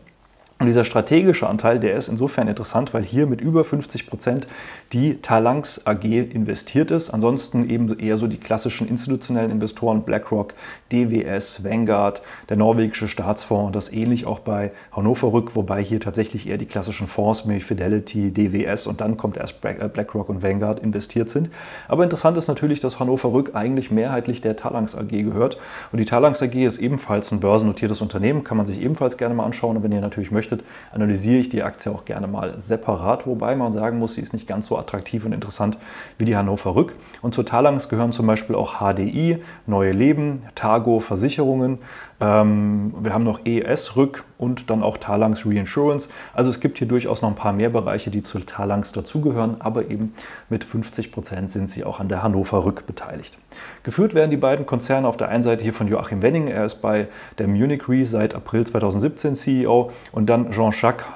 Und 0.58 0.68
dieser 0.68 0.84
strategische 0.84 1.46
Anteil, 1.46 1.78
der 1.78 1.96
ist 1.96 2.08
insofern 2.08 2.48
interessant, 2.48 2.94
weil 2.94 3.02
hier 3.02 3.26
mit 3.26 3.42
über 3.42 3.62
50 3.62 4.06
Prozent 4.06 4.46
die 4.94 5.20
Talanx 5.20 5.82
AG 5.84 6.04
investiert 6.04 6.90
ist. 6.90 7.10
Ansonsten 7.10 7.68
eben 7.68 7.98
eher 7.98 8.16
so 8.16 8.26
die 8.26 8.38
klassischen 8.38 8.88
institutionellen 8.88 9.50
Investoren 9.50 10.02
BlackRock, 10.02 10.54
DWS, 10.92 11.62
Vanguard, 11.62 12.22
der 12.48 12.56
norwegische 12.56 13.06
Staatsfonds 13.06 13.66
und 13.66 13.76
das 13.76 13.92
ähnlich 13.92 14.25
auch 14.25 14.38
bei 14.38 14.72
Hannover 14.92 15.34
Rück, 15.34 15.56
wobei 15.56 15.82
hier 15.82 16.00
tatsächlich 16.00 16.48
eher 16.48 16.56
die 16.56 16.64
klassischen 16.64 17.06
Fonds 17.06 17.46
wie 17.46 17.60
Fidelity, 17.60 18.32
DWS 18.32 18.86
und 18.86 19.02
dann 19.02 19.18
kommt 19.18 19.36
erst 19.36 19.62
äh, 19.62 19.88
BlackRock 19.92 20.30
und 20.30 20.42
Vanguard 20.42 20.80
investiert 20.80 21.28
sind. 21.28 21.50
Aber 21.86 22.02
interessant 22.02 22.38
ist 22.38 22.48
natürlich, 22.48 22.80
dass 22.80 22.98
Hannover 22.98 23.30
Rück 23.30 23.50
eigentlich 23.54 23.90
mehrheitlich 23.90 24.40
der 24.40 24.56
Talanx 24.56 24.94
AG 24.94 25.08
gehört. 25.08 25.58
Und 25.92 25.98
die 25.98 26.06
Talanx 26.06 26.40
AG 26.40 26.54
ist 26.54 26.78
ebenfalls 26.78 27.30
ein 27.30 27.40
börsennotiertes 27.40 28.00
Unternehmen, 28.00 28.42
kann 28.42 28.56
man 28.56 28.64
sich 28.64 28.80
ebenfalls 28.80 29.18
gerne 29.18 29.34
mal 29.34 29.44
anschauen. 29.44 29.76
Und 29.76 29.82
wenn 29.82 29.92
ihr 29.92 30.00
natürlich 30.00 30.30
möchtet, 30.30 30.45
möchtet, 30.46 30.64
analysiere 30.92 31.38
ich 31.38 31.48
die 31.48 31.62
Aktie 31.62 31.90
auch 31.90 32.04
gerne 32.04 32.26
mal 32.26 32.58
separat, 32.58 33.26
wobei 33.26 33.56
man 33.56 33.72
sagen 33.72 33.98
muss, 33.98 34.14
sie 34.14 34.20
ist 34.20 34.32
nicht 34.32 34.46
ganz 34.46 34.66
so 34.66 34.78
attraktiv 34.78 35.24
und 35.24 35.32
interessant 35.32 35.78
wie 36.18 36.24
die 36.24 36.36
Hannover 36.36 36.74
Rück. 36.74 36.94
Und 37.22 37.34
zur 37.34 37.44
Talangs 37.44 37.88
gehören 37.88 38.12
zum 38.12 38.26
Beispiel 38.26 38.54
auch 38.54 38.76
HDI, 38.80 39.38
Neue 39.66 39.92
Leben, 39.92 40.42
Targo 40.54 41.00
Versicherungen. 41.00 41.78
Ähm, 42.20 42.94
wir 43.00 43.12
haben 43.12 43.24
noch 43.24 43.40
ES 43.44 43.96
Rück, 43.96 44.24
und 44.38 44.70
dann 44.70 44.82
auch 44.82 44.98
Talangs 44.98 45.46
Reinsurance. 45.46 46.08
Also 46.34 46.50
es 46.50 46.60
gibt 46.60 46.78
hier 46.78 46.88
durchaus 46.88 47.22
noch 47.22 47.30
ein 47.30 47.34
paar 47.34 47.52
mehr 47.52 47.70
Bereiche, 47.70 48.10
die 48.10 48.22
zu 48.22 48.38
Talangs 48.40 48.92
dazugehören, 48.92 49.56
aber 49.60 49.90
eben 49.90 50.14
mit 50.48 50.64
50 50.64 51.12
Prozent 51.12 51.50
sind 51.50 51.70
sie 51.70 51.84
auch 51.84 52.00
an 52.00 52.08
der 52.08 52.22
Hannover 52.22 52.64
Rück 52.64 52.86
beteiligt. 52.86 53.38
Geführt 53.82 54.14
werden 54.14 54.30
die 54.30 54.36
beiden 54.36 54.66
Konzerne 54.66 55.08
auf 55.08 55.16
der 55.16 55.28
einen 55.28 55.42
Seite 55.42 55.62
hier 55.62 55.72
von 55.72 55.88
Joachim 55.88 56.22
Wenning, 56.22 56.48
er 56.48 56.64
ist 56.64 56.76
bei 56.76 57.08
der 57.38 57.48
Munich 57.48 57.88
Re 57.88 58.04
seit 58.04 58.34
April 58.34 58.66
2017 58.66 59.34
CEO 59.34 59.90
und 60.12 60.26
dann 60.26 60.50
Jean-Jacques 60.50 61.06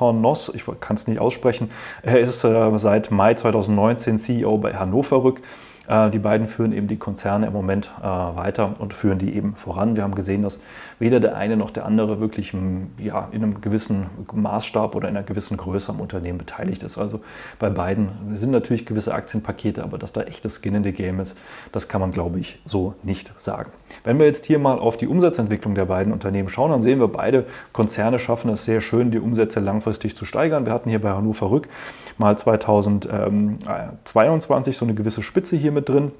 Hornos, 0.00 0.50
ich 0.54 0.64
kann 0.80 0.96
es 0.96 1.06
nicht 1.06 1.20
aussprechen, 1.20 1.70
er 2.02 2.20
ist 2.20 2.44
äh, 2.44 2.78
seit 2.78 3.10
Mai 3.10 3.34
2019 3.34 4.18
CEO 4.18 4.58
bei 4.58 4.74
Hannover 4.74 5.22
Rück. 5.22 5.42
Äh, 5.86 6.10
die 6.10 6.18
beiden 6.18 6.46
führen 6.46 6.72
eben 6.72 6.88
die 6.88 6.96
Konzerne 6.96 7.46
im 7.46 7.52
Moment 7.52 7.90
äh, 8.00 8.04
weiter 8.04 8.72
und 8.78 8.94
führen 8.94 9.18
die 9.18 9.34
eben 9.34 9.54
voran. 9.54 9.96
Wir 9.96 10.02
haben 10.02 10.14
gesehen, 10.14 10.42
dass 10.42 10.58
weder 11.04 11.20
der 11.20 11.36
eine 11.36 11.56
noch 11.58 11.70
der 11.70 11.84
andere 11.84 12.18
wirklich 12.18 12.54
ja, 12.98 13.28
in 13.30 13.42
einem 13.42 13.60
gewissen 13.60 14.06
Maßstab 14.32 14.94
oder 14.94 15.10
in 15.10 15.18
einer 15.18 15.26
gewissen 15.26 15.58
Größe 15.58 15.92
am 15.92 16.00
Unternehmen 16.00 16.38
beteiligt 16.38 16.82
ist. 16.82 16.96
Also 16.96 17.20
bei 17.58 17.68
beiden 17.68 18.08
sind 18.32 18.52
natürlich 18.52 18.86
gewisse 18.86 19.12
Aktienpakete, 19.12 19.84
aber 19.84 19.98
dass 19.98 20.14
da 20.14 20.22
echt 20.22 20.46
das 20.46 20.62
Skin 20.62 20.76
in 20.76 20.82
the 20.82 20.92
Game 20.92 21.20
ist, 21.20 21.36
das 21.72 21.88
kann 21.88 22.00
man, 22.00 22.10
glaube 22.10 22.40
ich, 22.40 22.58
so 22.64 22.94
nicht 23.02 23.38
sagen. 23.38 23.70
Wenn 24.02 24.18
wir 24.18 24.24
jetzt 24.24 24.46
hier 24.46 24.58
mal 24.58 24.78
auf 24.78 24.96
die 24.96 25.06
Umsatzentwicklung 25.06 25.74
der 25.74 25.84
beiden 25.84 26.10
Unternehmen 26.10 26.48
schauen, 26.48 26.70
dann 26.70 26.80
sehen 26.80 27.00
wir, 27.00 27.08
beide 27.08 27.44
Konzerne 27.74 28.18
schaffen 28.18 28.48
es 28.48 28.64
sehr 28.64 28.80
schön, 28.80 29.10
die 29.10 29.18
Umsätze 29.18 29.60
langfristig 29.60 30.16
zu 30.16 30.24
steigern. 30.24 30.64
Wir 30.64 30.72
hatten 30.72 30.88
hier 30.88 31.02
bei 31.02 31.10
Hannover 31.10 31.50
Rück 31.50 31.68
mal 32.16 32.38
2022 32.38 34.74
so 34.74 34.86
eine 34.86 34.94
gewisse 34.94 35.20
Spitze 35.20 35.56
hier 35.56 35.70
mit 35.70 35.86
drin. 35.86 36.12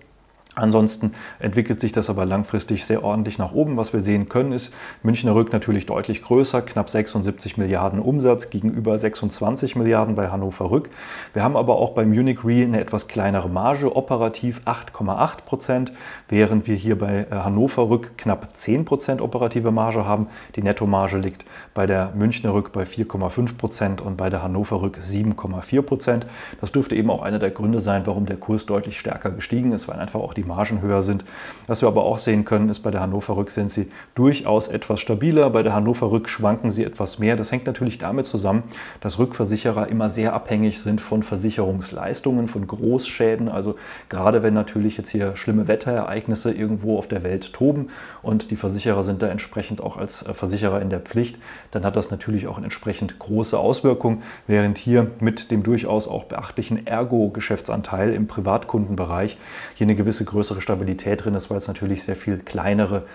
Ansonsten 0.54 1.12
entwickelt 1.40 1.80
sich 1.80 1.90
das 1.90 2.08
aber 2.08 2.24
langfristig 2.24 2.84
sehr 2.84 3.02
ordentlich 3.02 3.38
nach 3.38 3.52
oben. 3.52 3.76
Was 3.76 3.92
wir 3.92 4.00
sehen 4.00 4.28
können, 4.28 4.52
ist 4.52 4.72
Münchner 5.02 5.34
Rück 5.34 5.52
natürlich 5.52 5.86
deutlich 5.86 6.22
größer, 6.22 6.62
knapp 6.62 6.90
76 6.90 7.56
Milliarden 7.56 7.98
Umsatz 7.98 8.50
gegenüber 8.50 8.96
26 8.96 9.74
Milliarden 9.74 10.14
bei 10.14 10.28
Hannover 10.28 10.70
Rück. 10.70 10.90
Wir 11.32 11.42
haben 11.42 11.56
aber 11.56 11.76
auch 11.78 11.90
bei 11.90 12.06
Munich 12.06 12.44
Re 12.44 12.62
eine 12.62 12.80
etwas 12.80 13.08
kleinere 13.08 13.48
Marge, 13.48 13.96
operativ 13.96 14.60
8,8 14.64 15.42
Prozent, 15.44 15.92
während 16.28 16.68
wir 16.68 16.76
hier 16.76 16.96
bei 16.96 17.26
äh, 17.30 17.34
Hannover 17.34 17.90
Rück 17.90 18.16
knapp 18.16 18.56
10 18.56 18.84
Prozent 18.84 19.20
operative 19.20 19.72
Marge 19.72 20.04
haben. 20.04 20.28
Die 20.54 20.62
Nettomarge 20.62 21.18
liegt 21.18 21.44
bei 21.74 21.86
der 21.86 22.12
Münchner 22.14 22.54
Rück 22.54 22.70
bei 22.70 22.84
4,5 22.84 23.56
Prozent 23.56 24.00
und 24.00 24.16
bei 24.16 24.30
der 24.30 24.44
Hannover 24.44 24.82
Rück 24.82 24.98
7,4 24.98 25.82
Prozent. 25.82 26.26
Das 26.60 26.70
dürfte 26.70 26.94
eben 26.94 27.10
auch 27.10 27.22
einer 27.22 27.40
der 27.40 27.50
Gründe 27.50 27.80
sein, 27.80 28.06
warum 28.06 28.26
der 28.26 28.36
Kurs 28.36 28.66
deutlich 28.66 29.00
stärker 29.00 29.30
gestiegen 29.30 29.72
ist, 29.72 29.88
weil 29.88 29.98
einfach 29.98 30.20
auch 30.20 30.32
die 30.32 30.43
die 30.44 30.48
Margen 30.48 30.82
höher 30.82 31.02
sind. 31.02 31.24
Was 31.66 31.80
wir 31.80 31.88
aber 31.88 32.04
auch 32.04 32.18
sehen 32.18 32.44
können, 32.44 32.68
ist 32.68 32.80
bei 32.80 32.90
der 32.90 33.00
Hannover 33.00 33.36
Rück 33.36 33.50
sind 33.50 33.70
sie 33.70 33.88
durchaus 34.14 34.68
etwas 34.68 35.00
stabiler. 35.00 35.50
Bei 35.50 35.62
der 35.62 35.74
Hannover 35.74 36.10
Rück 36.10 36.28
schwanken 36.28 36.70
sie 36.70 36.84
etwas 36.84 37.18
mehr. 37.18 37.36
Das 37.36 37.50
hängt 37.50 37.66
natürlich 37.66 37.98
damit 37.98 38.26
zusammen, 38.26 38.64
dass 39.00 39.18
Rückversicherer 39.18 39.88
immer 39.88 40.10
sehr 40.10 40.34
abhängig 40.34 40.80
sind 40.80 41.00
von 41.00 41.22
Versicherungsleistungen, 41.22 42.48
von 42.48 42.66
Großschäden. 42.66 43.48
Also 43.48 43.76
gerade 44.08 44.42
wenn 44.42 44.54
natürlich 44.54 44.96
jetzt 44.96 45.08
hier 45.10 45.36
schlimme 45.36 45.68
Wetterereignisse 45.68 46.52
irgendwo 46.52 46.98
auf 46.98 47.08
der 47.08 47.22
Welt 47.22 47.52
toben 47.52 47.88
und 48.22 48.50
die 48.50 48.56
Versicherer 48.56 49.02
sind 49.02 49.22
da 49.22 49.28
entsprechend 49.28 49.80
auch 49.80 49.96
als 49.96 50.24
Versicherer 50.32 50.82
in 50.82 50.90
der 50.90 51.00
Pflicht, 51.00 51.38
dann 51.70 51.84
hat 51.84 51.96
das 51.96 52.10
natürlich 52.10 52.46
auch 52.46 52.58
entsprechend 52.58 53.18
große 53.18 53.58
Auswirkungen, 53.58 54.22
während 54.46 54.78
hier 54.78 55.10
mit 55.20 55.50
dem 55.50 55.62
durchaus 55.62 56.08
auch 56.08 56.24
beachtlichen 56.24 56.86
Ergo-Geschäftsanteil 56.86 58.12
im 58.12 58.26
Privatkundenbereich 58.26 59.38
hier 59.74 59.86
eine 59.86 59.94
gewisse 59.94 60.24
größere 60.34 60.60
Stabilität 60.60 61.24
drin 61.24 61.34
ist, 61.34 61.48
weil 61.48 61.58
es 61.58 61.68
natürlich 61.68 62.02
sehr 62.02 62.16
viel 62.16 62.38
kleinere 62.38 63.06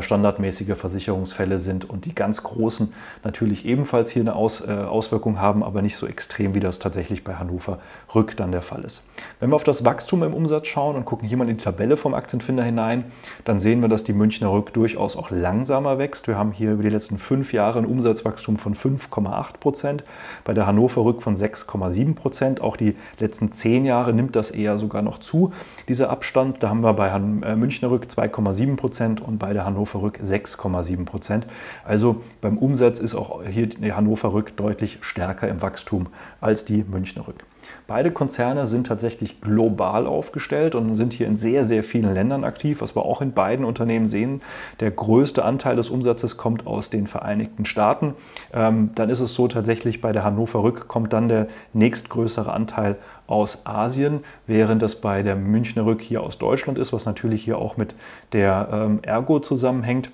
standardmäßige 0.00 0.76
Versicherungsfälle 0.76 1.58
sind 1.58 1.88
und 1.88 2.06
die 2.06 2.14
ganz 2.14 2.42
großen 2.42 2.92
natürlich 3.22 3.66
ebenfalls 3.66 4.10
hier 4.10 4.22
eine 4.22 4.34
Aus, 4.34 4.60
äh, 4.66 4.72
Auswirkung 4.72 5.40
haben, 5.40 5.62
aber 5.62 5.82
nicht 5.82 5.96
so 5.96 6.06
extrem, 6.06 6.54
wie 6.54 6.60
das 6.60 6.78
tatsächlich 6.78 7.24
bei 7.24 7.34
Hannover 7.34 7.78
Rück 8.14 8.36
dann 8.36 8.52
der 8.52 8.62
Fall 8.62 8.84
ist. 8.84 9.02
Wenn 9.40 9.50
wir 9.50 9.56
auf 9.56 9.64
das 9.64 9.84
Wachstum 9.84 10.22
im 10.22 10.34
Umsatz 10.34 10.66
schauen 10.66 10.96
und 10.96 11.04
gucken 11.04 11.28
hier 11.28 11.36
mal 11.36 11.48
in 11.48 11.56
die 11.56 11.62
Tabelle 11.62 11.96
vom 11.96 12.14
Aktienfinder 12.14 12.62
hinein, 12.62 13.04
dann 13.44 13.60
sehen 13.60 13.80
wir, 13.80 13.88
dass 13.88 14.04
die 14.04 14.12
Münchner 14.12 14.50
Rück 14.50 14.72
durchaus 14.72 15.16
auch 15.16 15.30
langsamer 15.30 15.98
wächst. 15.98 16.28
Wir 16.28 16.38
haben 16.38 16.52
hier 16.52 16.72
über 16.72 16.82
die 16.82 16.88
letzten 16.88 17.18
fünf 17.18 17.52
Jahre 17.52 17.78
ein 17.78 17.86
Umsatzwachstum 17.86 18.56
von 18.56 18.74
5,8 18.74 19.58
Prozent, 19.60 20.04
bei 20.44 20.54
der 20.54 20.66
Hannover 20.66 21.04
Rück 21.04 21.22
von 21.22 21.36
6,7 21.36 22.14
Prozent. 22.14 22.60
Auch 22.60 22.76
die 22.76 22.96
letzten 23.18 23.52
zehn 23.52 23.84
Jahre 23.84 24.12
nimmt 24.12 24.36
das 24.36 24.50
eher 24.50 24.78
sogar 24.78 25.02
noch 25.02 25.18
zu, 25.18 25.52
dieser 25.88 26.10
Abstand. 26.10 26.62
Da 26.62 26.70
haben 26.70 26.80
wir 26.80 26.94
bei 26.94 27.08
äh, 27.08 27.56
Münchner 27.56 27.90
Rück 27.90 28.04
2,7 28.04 28.76
Prozent 28.76 29.20
und 29.20 29.38
bei 29.38 29.52
der 29.52 29.64
Hannover 29.64 29.73
Rück 29.74 30.20
6,7 30.22 31.04
Prozent. 31.04 31.46
Also 31.84 32.22
beim 32.40 32.58
Umsatz 32.58 32.98
ist 32.98 33.14
auch 33.14 33.42
hier 33.44 33.68
Hannover 33.94 34.32
Rück 34.32 34.56
deutlich 34.56 34.98
stärker 35.00 35.48
im 35.48 35.62
Wachstum 35.62 36.08
als 36.40 36.64
die 36.64 36.84
Münchner 36.84 37.26
Rück. 37.26 37.44
Beide 37.86 38.10
Konzerne 38.10 38.64
sind 38.64 38.86
tatsächlich 38.86 39.42
global 39.42 40.06
aufgestellt 40.06 40.74
und 40.74 40.94
sind 40.94 41.12
hier 41.12 41.26
in 41.26 41.36
sehr, 41.36 41.66
sehr 41.66 41.82
vielen 41.82 42.14
Ländern 42.14 42.42
aktiv, 42.42 42.80
was 42.80 42.96
wir 42.96 43.04
auch 43.04 43.20
in 43.20 43.32
beiden 43.32 43.66
Unternehmen 43.66 44.06
sehen. 44.06 44.40
Der 44.80 44.90
größte 44.90 45.44
Anteil 45.44 45.76
des 45.76 45.90
Umsatzes 45.90 46.38
kommt 46.38 46.66
aus 46.66 46.88
den 46.88 47.06
Vereinigten 47.06 47.66
Staaten. 47.66 48.14
Ähm, 48.54 48.92
dann 48.94 49.10
ist 49.10 49.20
es 49.20 49.34
so 49.34 49.48
tatsächlich 49.48 50.00
bei 50.00 50.12
der 50.12 50.24
Hannover 50.24 50.62
Rück 50.62 50.88
kommt 50.88 51.12
dann 51.12 51.28
der 51.28 51.46
nächstgrößere 51.74 52.50
Anteil 52.50 52.96
aus 53.26 53.66
Asien, 53.66 54.20
während 54.46 54.80
das 54.80 54.96
bei 54.96 55.22
der 55.22 55.36
Münchner 55.36 55.84
Rück 55.84 56.00
hier 56.00 56.22
aus 56.22 56.38
Deutschland 56.38 56.78
ist, 56.78 56.94
was 56.94 57.04
natürlich 57.04 57.44
hier 57.44 57.58
auch 57.58 57.76
mit 57.76 57.94
der 58.32 58.68
ähm, 58.72 59.00
Ergo 59.02 59.40
zusammenhängt. 59.40 60.10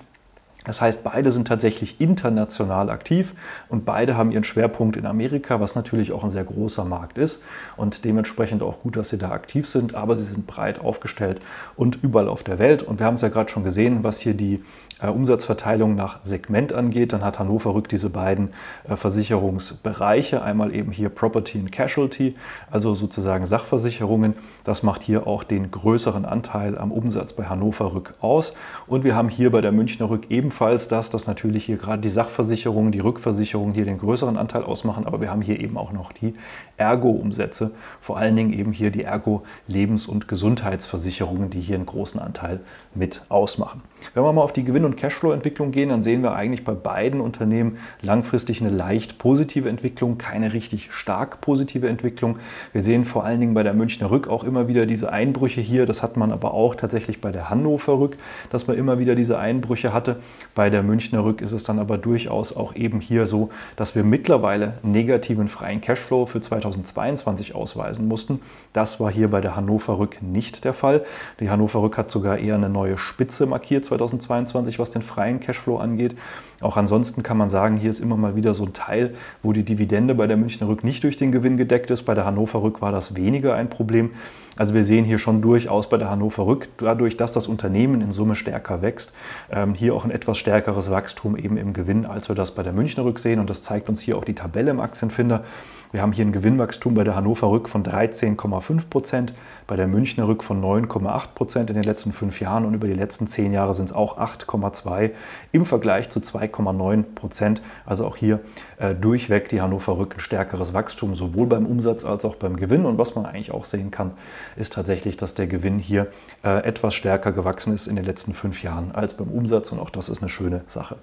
Das 0.65 0.79
heißt, 0.79 1.03
beide 1.03 1.31
sind 1.31 1.47
tatsächlich 1.47 1.99
international 1.99 2.89
aktiv 2.91 3.33
und 3.67 3.83
beide 3.83 4.15
haben 4.15 4.31
ihren 4.31 4.43
Schwerpunkt 4.43 4.95
in 4.95 5.07
Amerika, 5.07 5.59
was 5.59 5.75
natürlich 5.75 6.11
auch 6.11 6.23
ein 6.23 6.29
sehr 6.29 6.43
großer 6.43 6.85
Markt 6.85 7.17
ist 7.17 7.41
und 7.77 8.05
dementsprechend 8.05 8.61
auch 8.61 8.81
gut, 8.81 8.95
dass 8.95 9.09
sie 9.09 9.17
da 9.17 9.31
aktiv 9.31 9.67
sind, 9.67 9.95
aber 9.95 10.17
sie 10.17 10.25
sind 10.25 10.45
breit 10.45 10.79
aufgestellt 10.79 11.41
und 11.75 12.03
überall 12.03 12.27
auf 12.27 12.43
der 12.43 12.59
Welt. 12.59 12.83
Und 12.83 12.99
wir 12.99 13.07
haben 13.07 13.15
es 13.15 13.21
ja 13.21 13.29
gerade 13.29 13.49
schon 13.49 13.63
gesehen, 13.63 14.03
was 14.03 14.19
hier 14.19 14.35
die 14.35 14.63
Umsatzverteilung 15.09 15.95
nach 15.95 16.19
Segment 16.23 16.73
angeht, 16.73 17.13
dann 17.13 17.23
hat 17.23 17.39
Hannover 17.39 17.73
Rück 17.73 17.89
diese 17.89 18.09
beiden 18.09 18.49
äh, 18.87 18.95
Versicherungsbereiche, 18.95 20.41
einmal 20.41 20.75
eben 20.75 20.91
hier 20.91 21.09
Property 21.09 21.59
and 21.59 21.71
Casualty, 21.71 22.35
also 22.69 22.93
sozusagen 22.93 23.45
Sachversicherungen. 23.45 24.35
Das 24.63 24.83
macht 24.83 25.03
hier 25.03 25.25
auch 25.25 25.43
den 25.43 25.71
größeren 25.71 26.25
Anteil 26.25 26.77
am 26.77 26.91
Umsatz 26.91 27.33
bei 27.33 27.45
Hannover 27.45 27.93
Rück 27.93 28.13
aus. 28.21 28.53
Und 28.87 29.03
wir 29.03 29.15
haben 29.15 29.29
hier 29.29 29.51
bei 29.51 29.61
der 29.61 29.71
Münchner 29.71 30.09
Rück 30.09 30.29
ebenfalls 30.29 30.87
das, 30.87 31.09
dass 31.09 31.27
natürlich 31.27 31.65
hier 31.65 31.77
gerade 31.77 32.01
die 32.01 32.09
Sachversicherungen, 32.09 32.91
die 32.91 32.99
Rückversicherungen 32.99 33.73
hier 33.73 33.85
den 33.85 33.97
größeren 33.97 34.37
Anteil 34.37 34.63
ausmachen, 34.63 35.07
aber 35.07 35.21
wir 35.21 35.31
haben 35.31 35.41
hier 35.41 35.59
eben 35.59 35.77
auch 35.77 35.91
noch 35.91 36.11
die 36.11 36.35
Ergo-Umsätze, 36.77 37.71
vor 37.99 38.17
allen 38.17 38.35
Dingen 38.35 38.53
eben 38.53 38.71
hier 38.71 38.91
die 38.91 39.03
Ergo-Lebens- 39.03 40.07
und 40.07 40.27
Gesundheitsversicherungen, 40.27 41.49
die 41.49 41.61
hier 41.61 41.75
einen 41.75 41.85
großen 41.85 42.19
Anteil 42.19 42.59
mit 42.93 43.21
ausmachen. 43.29 43.81
Wenn 44.13 44.23
wir 44.23 44.33
mal 44.33 44.41
auf 44.41 44.53
die 44.53 44.63
Gewinn- 44.63 44.85
und 44.85 44.90
Cashflow-Entwicklung 44.95 45.71
gehen, 45.71 45.89
dann 45.89 46.01
sehen 46.01 46.23
wir 46.23 46.33
eigentlich 46.33 46.63
bei 46.63 46.73
beiden 46.73 47.21
Unternehmen 47.21 47.77
langfristig 48.01 48.61
eine 48.61 48.69
leicht 48.69 49.17
positive 49.17 49.69
Entwicklung, 49.69 50.17
keine 50.17 50.53
richtig 50.53 50.91
stark 50.91 51.41
positive 51.41 51.87
Entwicklung. 51.87 52.37
Wir 52.73 52.81
sehen 52.81 53.05
vor 53.05 53.23
allen 53.23 53.39
Dingen 53.39 53.53
bei 53.53 53.63
der 53.63 53.73
Münchner 53.73 54.11
Rück 54.11 54.27
auch 54.27 54.43
immer 54.43 54.67
wieder 54.67 54.85
diese 54.85 55.11
Einbrüche 55.11 55.61
hier. 55.61 55.85
Das 55.85 56.03
hat 56.03 56.17
man 56.17 56.31
aber 56.31 56.53
auch 56.53 56.75
tatsächlich 56.75 57.21
bei 57.21 57.31
der 57.31 57.49
Hannover 57.49 57.99
Rück, 57.99 58.17
dass 58.49 58.67
man 58.67 58.77
immer 58.77 58.99
wieder 58.99 59.15
diese 59.15 59.37
Einbrüche 59.37 59.93
hatte. 59.93 60.17
Bei 60.55 60.69
der 60.69 60.83
Münchner 60.83 61.23
Rück 61.23 61.41
ist 61.41 61.51
es 61.51 61.63
dann 61.63 61.79
aber 61.79 61.97
durchaus 61.97 62.55
auch 62.55 62.75
eben 62.75 62.99
hier 62.99 63.27
so, 63.27 63.49
dass 63.75 63.95
wir 63.95 64.03
mittlerweile 64.03 64.73
negativen 64.83 65.47
freien 65.47 65.81
Cashflow 65.81 66.25
für 66.25 66.41
2022 66.41 67.55
ausweisen 67.55 68.07
mussten. 68.07 68.41
Das 68.73 68.99
war 68.99 69.11
hier 69.11 69.29
bei 69.29 69.41
der 69.41 69.55
Hannover 69.55 69.99
Rück 69.99 70.21
nicht 70.21 70.63
der 70.63 70.73
Fall. 70.73 71.03
Die 71.39 71.49
Hannover 71.49 71.81
Rück 71.81 71.97
hat 71.97 72.11
sogar 72.11 72.37
eher 72.37 72.55
eine 72.55 72.69
neue 72.69 72.97
Spitze 72.97 73.45
markiert 73.45 73.85
2022, 73.85 74.79
was 74.81 74.91
den 74.91 75.01
freien 75.01 75.39
Cashflow 75.39 75.77
angeht. 75.77 76.15
Auch 76.59 76.77
ansonsten 76.77 77.23
kann 77.23 77.37
man 77.37 77.49
sagen, 77.49 77.77
hier 77.77 77.89
ist 77.89 77.99
immer 77.99 78.17
mal 78.17 78.35
wieder 78.35 78.53
so 78.53 78.65
ein 78.65 78.73
Teil, 78.73 79.15
wo 79.41 79.53
die 79.53 79.63
Dividende 79.63 80.13
bei 80.13 80.27
der 80.27 80.37
Münchner 80.37 80.67
Rück 80.67 80.83
nicht 80.83 81.03
durch 81.03 81.17
den 81.17 81.31
Gewinn 81.31 81.57
gedeckt 81.57 81.89
ist. 81.89 82.03
Bei 82.03 82.13
der 82.13 82.25
Hannover 82.25 82.61
Rück 82.61 82.81
war 82.81 82.91
das 82.91 83.15
weniger 83.15 83.55
ein 83.55 83.69
Problem. 83.69 84.11
Also 84.57 84.73
wir 84.73 84.83
sehen 84.83 85.05
hier 85.05 85.17
schon 85.17 85.41
durchaus 85.41 85.89
bei 85.89 85.97
der 85.97 86.11
Hannover 86.11 86.45
Rück, 86.45 86.67
dadurch, 86.77 87.17
dass 87.17 87.31
das 87.31 87.47
Unternehmen 87.47 88.01
in 88.01 88.11
Summe 88.11 88.35
stärker 88.35 88.81
wächst, 88.81 89.13
ähm, 89.49 89.73
hier 89.73 89.95
auch 89.95 90.05
ein 90.05 90.11
etwas 90.11 90.37
stärkeres 90.37 90.91
Wachstum 90.91 91.37
eben 91.37 91.57
im 91.57 91.73
Gewinn, 91.73 92.05
als 92.05 92.27
wir 92.27 92.35
das 92.35 92.51
bei 92.51 92.61
der 92.61 92.73
Münchner 92.73 93.05
Rück 93.05 93.19
sehen. 93.19 93.39
Und 93.39 93.49
das 93.49 93.61
zeigt 93.61 93.89
uns 93.89 94.01
hier 94.01 94.17
auch 94.17 94.25
die 94.25 94.35
Tabelle 94.35 94.71
im 94.71 94.79
Aktienfinder. 94.79 95.43
Wir 95.91 96.01
haben 96.01 96.13
hier 96.13 96.23
ein 96.23 96.31
Gewinnwachstum 96.31 96.93
bei 96.93 97.03
der 97.03 97.15
Hannover 97.15 97.51
Rück 97.51 97.67
von 97.67 97.83
13,5 97.83 98.89
Prozent, 98.89 99.33
bei 99.67 99.75
der 99.75 99.87
Münchner 99.87 100.25
Rück 100.25 100.41
von 100.41 100.63
9,8 100.63 101.33
Prozent 101.35 101.69
in 101.69 101.75
den 101.75 101.83
letzten 101.83 102.13
fünf 102.13 102.39
Jahren 102.39 102.63
und 102.63 102.73
über 102.73 102.87
die 102.87 102.93
letzten 102.93 103.27
zehn 103.27 103.51
Jahre 103.51 103.73
sind 103.73 103.85
es 103.85 103.93
auch 103.93 104.17
8,2 104.17 105.11
im 105.51 105.65
Vergleich 105.65 106.09
zu 106.09 106.19
2,9 106.19 107.03
Prozent. 107.13 107.61
Also 107.85 108.05
auch 108.05 108.15
hier 108.15 108.39
äh, 108.79 108.95
durchweg 108.95 109.49
die 109.49 109.59
Hannover 109.59 109.97
Rück 109.97 110.15
ein 110.15 110.21
stärkeres 110.21 110.73
Wachstum, 110.73 111.13
sowohl 111.13 111.47
beim 111.47 111.65
Umsatz 111.65 112.05
als 112.05 112.23
auch 112.23 112.35
beim 112.35 112.55
Gewinn. 112.55 112.85
Und 112.85 112.97
was 112.97 113.15
man 113.15 113.25
eigentlich 113.25 113.51
auch 113.51 113.65
sehen 113.65 113.91
kann, 113.91 114.11
ist 114.55 114.71
tatsächlich, 114.71 115.17
dass 115.17 115.33
der 115.33 115.47
Gewinn 115.47 115.77
hier 115.77 116.07
äh, 116.45 116.63
etwas 116.63 116.95
stärker 116.95 117.33
gewachsen 117.33 117.73
ist 117.73 117.87
in 117.87 117.97
den 117.97 118.05
letzten 118.05 118.33
fünf 118.33 118.63
Jahren 118.63 118.93
als 118.93 119.13
beim 119.13 119.27
Umsatz 119.27 119.73
und 119.73 119.79
auch 119.79 119.89
das 119.89 120.07
ist 120.07 120.21
eine 120.21 120.29
schöne 120.29 120.61
Sache. 120.67 120.95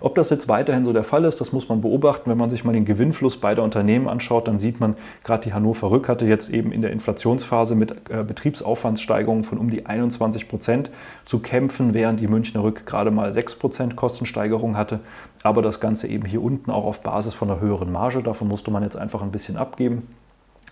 Ob 0.00 0.14
das 0.14 0.30
jetzt 0.30 0.48
weiterhin 0.48 0.84
so 0.84 0.94
der 0.94 1.04
Fall 1.04 1.24
ist, 1.24 1.40
das 1.40 1.52
muss 1.52 1.68
man 1.68 1.82
beobachten. 1.82 2.30
Wenn 2.30 2.38
man 2.38 2.48
sich 2.48 2.64
mal 2.64 2.72
den 2.72 2.86
Gewinnfluss 2.86 3.36
beider 3.36 3.62
Unternehmen 3.62 4.08
anschaut, 4.08 4.48
dann 4.48 4.58
sieht 4.58 4.80
man, 4.80 4.96
gerade 5.24 5.44
die 5.44 5.52
Hannover 5.52 5.90
Rück 5.90 6.08
hatte 6.08 6.24
jetzt 6.24 6.48
eben 6.48 6.72
in 6.72 6.80
der 6.80 6.90
Inflationsphase 6.90 7.74
mit 7.74 7.92
äh, 8.08 8.24
Betriebsaufwandssteigerungen 8.24 9.44
von 9.44 9.58
um 9.58 9.68
die 9.68 9.84
21 9.84 10.48
Prozent 10.48 10.90
zu 11.26 11.40
kämpfen, 11.40 11.92
während 11.92 12.20
die 12.20 12.28
Münchner 12.28 12.62
Rück 12.62 12.86
gerade 12.86 13.10
mal 13.10 13.32
6 13.32 13.56
Prozent 13.56 13.96
Kostensteigerung 13.96 14.76
hatte. 14.76 15.00
Aber 15.42 15.60
das 15.60 15.80
Ganze 15.80 16.08
eben 16.08 16.24
hier 16.26 16.42
unten 16.42 16.70
auch 16.70 16.84
auf 16.84 17.02
Basis 17.02 17.34
von 17.34 17.50
einer 17.50 17.60
höheren 17.60 17.92
Marge. 17.92 18.22
Davon 18.22 18.48
musste 18.48 18.70
man 18.70 18.82
jetzt 18.82 18.96
einfach 18.96 19.20
ein 19.20 19.30
bisschen 19.30 19.56
abgeben. 19.56 20.06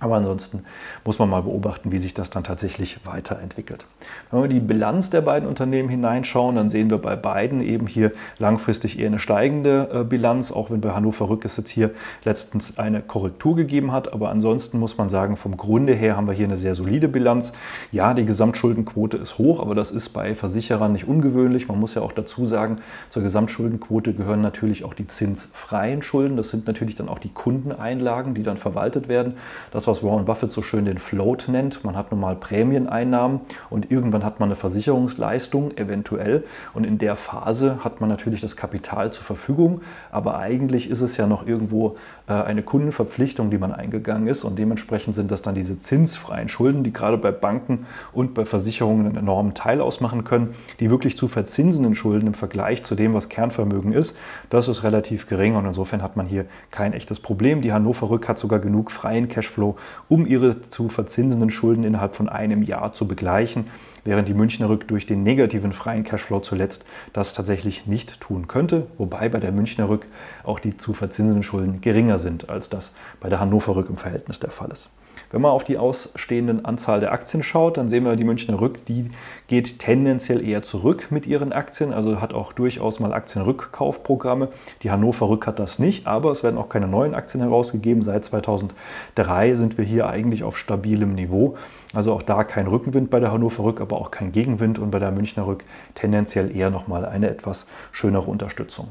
Aber 0.00 0.16
ansonsten 0.16 0.64
muss 1.04 1.18
man 1.18 1.28
mal 1.28 1.42
beobachten, 1.42 1.90
wie 1.90 1.98
sich 1.98 2.14
das 2.14 2.30
dann 2.30 2.44
tatsächlich 2.44 3.00
weiterentwickelt. 3.04 3.84
Wenn 4.30 4.42
wir 4.42 4.48
die 4.48 4.60
Bilanz 4.60 5.10
der 5.10 5.22
beiden 5.22 5.48
Unternehmen 5.48 5.88
hineinschauen, 5.88 6.54
dann 6.54 6.70
sehen 6.70 6.88
wir 6.90 6.98
bei 6.98 7.16
beiden 7.16 7.60
eben 7.60 7.88
hier 7.88 8.12
langfristig 8.38 8.98
eher 8.98 9.08
eine 9.08 9.18
steigende 9.18 9.88
äh, 9.92 10.04
Bilanz, 10.04 10.52
auch 10.52 10.70
wenn 10.70 10.80
bei 10.80 10.92
Hannover 10.92 11.28
Rück 11.28 11.44
es 11.44 11.56
jetzt 11.56 11.70
hier 11.70 11.90
letztens 12.24 12.78
eine 12.78 13.02
Korrektur 13.02 13.56
gegeben 13.56 13.90
hat. 13.90 14.12
Aber 14.12 14.30
ansonsten 14.30 14.78
muss 14.78 14.96
man 14.96 15.08
sagen, 15.08 15.36
vom 15.36 15.56
Grunde 15.56 15.94
her 15.94 16.16
haben 16.16 16.28
wir 16.28 16.34
hier 16.34 16.46
eine 16.46 16.56
sehr 16.56 16.76
solide 16.76 17.08
Bilanz. 17.08 17.52
Ja, 17.90 18.14
die 18.14 18.24
Gesamtschuldenquote 18.24 19.16
ist 19.16 19.38
hoch, 19.38 19.58
aber 19.58 19.74
das 19.74 19.90
ist 19.90 20.10
bei 20.10 20.36
Versicherern 20.36 20.92
nicht 20.92 21.08
ungewöhnlich. 21.08 21.66
Man 21.66 21.80
muss 21.80 21.94
ja 21.94 22.02
auch 22.02 22.12
dazu 22.12 22.46
sagen, 22.46 22.78
zur 23.10 23.22
Gesamtschuldenquote 23.22 24.14
gehören 24.14 24.42
natürlich 24.42 24.84
auch 24.84 24.94
die 24.94 25.08
zinsfreien 25.08 26.02
Schulden. 26.02 26.36
Das 26.36 26.50
sind 26.50 26.68
natürlich 26.68 26.94
dann 26.94 27.08
auch 27.08 27.18
die 27.18 27.30
Kundeneinlagen, 27.30 28.34
die 28.34 28.44
dann 28.44 28.58
verwaltet 28.58 29.08
werden. 29.08 29.34
Das 29.72 29.87
was 29.88 30.02
Warren 30.02 30.26
Buffett 30.26 30.52
so 30.52 30.62
schön 30.62 30.84
den 30.84 30.98
Float 30.98 31.46
nennt. 31.48 31.82
Man 31.84 31.96
hat 31.96 32.12
nun 32.12 32.20
mal 32.20 32.36
Prämieneinnahmen 32.36 33.40
und 33.70 33.90
irgendwann 33.90 34.24
hat 34.24 34.38
man 34.38 34.50
eine 34.50 34.56
Versicherungsleistung 34.56 35.76
eventuell. 35.76 36.44
Und 36.74 36.86
in 36.86 36.98
der 36.98 37.16
Phase 37.16 37.82
hat 37.82 38.00
man 38.00 38.08
natürlich 38.08 38.40
das 38.40 38.54
Kapital 38.54 39.12
zur 39.12 39.24
Verfügung, 39.24 39.80
aber 40.12 40.38
eigentlich 40.38 40.90
ist 40.90 41.00
es 41.00 41.16
ja 41.16 41.26
noch 41.26 41.46
irgendwo 41.46 41.96
äh, 42.28 42.34
eine 42.34 42.62
Kundenverpflichtung, 42.62 43.50
die 43.50 43.58
man 43.58 43.72
eingegangen 43.72 44.28
ist. 44.28 44.44
Und 44.44 44.58
dementsprechend 44.58 45.14
sind 45.14 45.30
das 45.30 45.42
dann 45.42 45.54
diese 45.54 45.78
zinsfreien 45.78 46.48
Schulden, 46.48 46.84
die 46.84 46.92
gerade 46.92 47.16
bei 47.16 47.30
Banken 47.30 47.86
und 48.12 48.34
bei 48.34 48.44
Versicherungen 48.44 49.06
einen 49.06 49.16
enormen 49.16 49.54
Teil 49.54 49.80
ausmachen 49.80 50.24
können, 50.24 50.54
die 50.80 50.90
wirklich 50.90 51.16
zu 51.16 51.26
verzinsenden 51.26 51.94
Schulden 51.94 52.26
im 52.26 52.34
Vergleich 52.34 52.82
zu 52.82 52.94
dem, 52.94 53.14
was 53.14 53.30
Kernvermögen 53.30 53.92
ist, 53.92 54.16
das 54.50 54.68
ist 54.68 54.82
relativ 54.82 55.26
gering. 55.26 55.56
Und 55.56 55.64
insofern 55.64 56.02
hat 56.02 56.16
man 56.16 56.26
hier 56.26 56.44
kein 56.70 56.92
echtes 56.92 57.20
Problem. 57.20 57.62
Die 57.62 57.72
Hannover 57.72 58.10
Rück 58.10 58.28
hat 58.28 58.38
sogar 58.38 58.58
genug 58.58 58.90
freien 58.90 59.28
Cashflow, 59.28 59.76
um 60.08 60.26
ihre 60.26 60.60
zu 60.60 60.88
verzinsenden 60.88 61.50
Schulden 61.50 61.84
innerhalb 61.84 62.14
von 62.14 62.28
einem 62.28 62.62
Jahr 62.62 62.92
zu 62.92 63.06
begleichen, 63.06 63.66
während 64.08 64.26
die 64.26 64.32
Münchner 64.32 64.70
Rück 64.70 64.88
durch 64.88 65.04
den 65.04 65.22
negativen 65.22 65.74
freien 65.74 66.02
Cashflow 66.02 66.40
zuletzt 66.40 66.86
das 67.12 67.34
tatsächlich 67.34 67.86
nicht 67.86 68.20
tun 68.20 68.48
könnte, 68.48 68.86
wobei 68.96 69.28
bei 69.28 69.38
der 69.38 69.52
Münchner 69.52 69.90
Rück 69.90 70.06
auch 70.44 70.60
die 70.60 70.78
zu 70.78 70.94
verzinsenden 70.94 71.42
Schulden 71.42 71.82
geringer 71.82 72.16
sind, 72.16 72.48
als 72.48 72.70
das 72.70 72.94
bei 73.20 73.28
der 73.28 73.38
Hannover 73.38 73.76
Rück 73.76 73.90
im 73.90 73.98
Verhältnis 73.98 74.40
der 74.40 74.50
Fall 74.50 74.70
ist. 74.70 74.88
Wenn 75.30 75.42
man 75.42 75.50
auf 75.50 75.64
die 75.64 75.76
ausstehenden 75.76 76.64
Anzahl 76.64 77.00
der 77.00 77.12
Aktien 77.12 77.42
schaut, 77.42 77.76
dann 77.76 77.90
sehen 77.90 78.04
wir 78.04 78.16
die 78.16 78.24
Münchner 78.24 78.60
Rück, 78.60 78.86
die 78.86 79.10
geht 79.46 79.78
tendenziell 79.78 80.46
eher 80.46 80.62
zurück 80.62 81.08
mit 81.10 81.26
ihren 81.26 81.52
Aktien, 81.52 81.92
also 81.92 82.20
hat 82.22 82.32
auch 82.32 82.54
durchaus 82.54 82.98
mal 82.98 83.12
Aktienrückkaufprogramme. 83.12 84.48
Die 84.82 84.90
Hannover 84.90 85.28
Rück 85.28 85.46
hat 85.46 85.58
das 85.58 85.78
nicht, 85.78 86.06
aber 86.06 86.30
es 86.30 86.42
werden 86.42 86.56
auch 86.56 86.70
keine 86.70 86.88
neuen 86.88 87.14
Aktien 87.14 87.42
herausgegeben. 87.42 88.02
Seit 88.02 88.24
2003 88.24 89.54
sind 89.54 89.76
wir 89.76 89.84
hier 89.84 90.08
eigentlich 90.08 90.44
auf 90.44 90.56
stabilem 90.56 91.14
Niveau. 91.14 91.58
Also 91.94 92.12
auch 92.12 92.22
da 92.22 92.44
kein 92.44 92.66
Rückenwind 92.66 93.10
bei 93.10 93.20
der 93.20 93.32
Hannover 93.32 93.64
Rück, 93.64 93.80
aber 93.80 93.96
auch 93.96 94.10
kein 94.10 94.32
Gegenwind 94.32 94.78
und 94.78 94.90
bei 94.90 94.98
der 94.98 95.10
Münchner 95.10 95.46
Rück 95.46 95.64
tendenziell 95.94 96.54
eher 96.54 96.70
nochmal 96.70 97.04
eine 97.04 97.28
etwas 97.30 97.66
schönere 97.92 98.30
Unterstützung. 98.30 98.88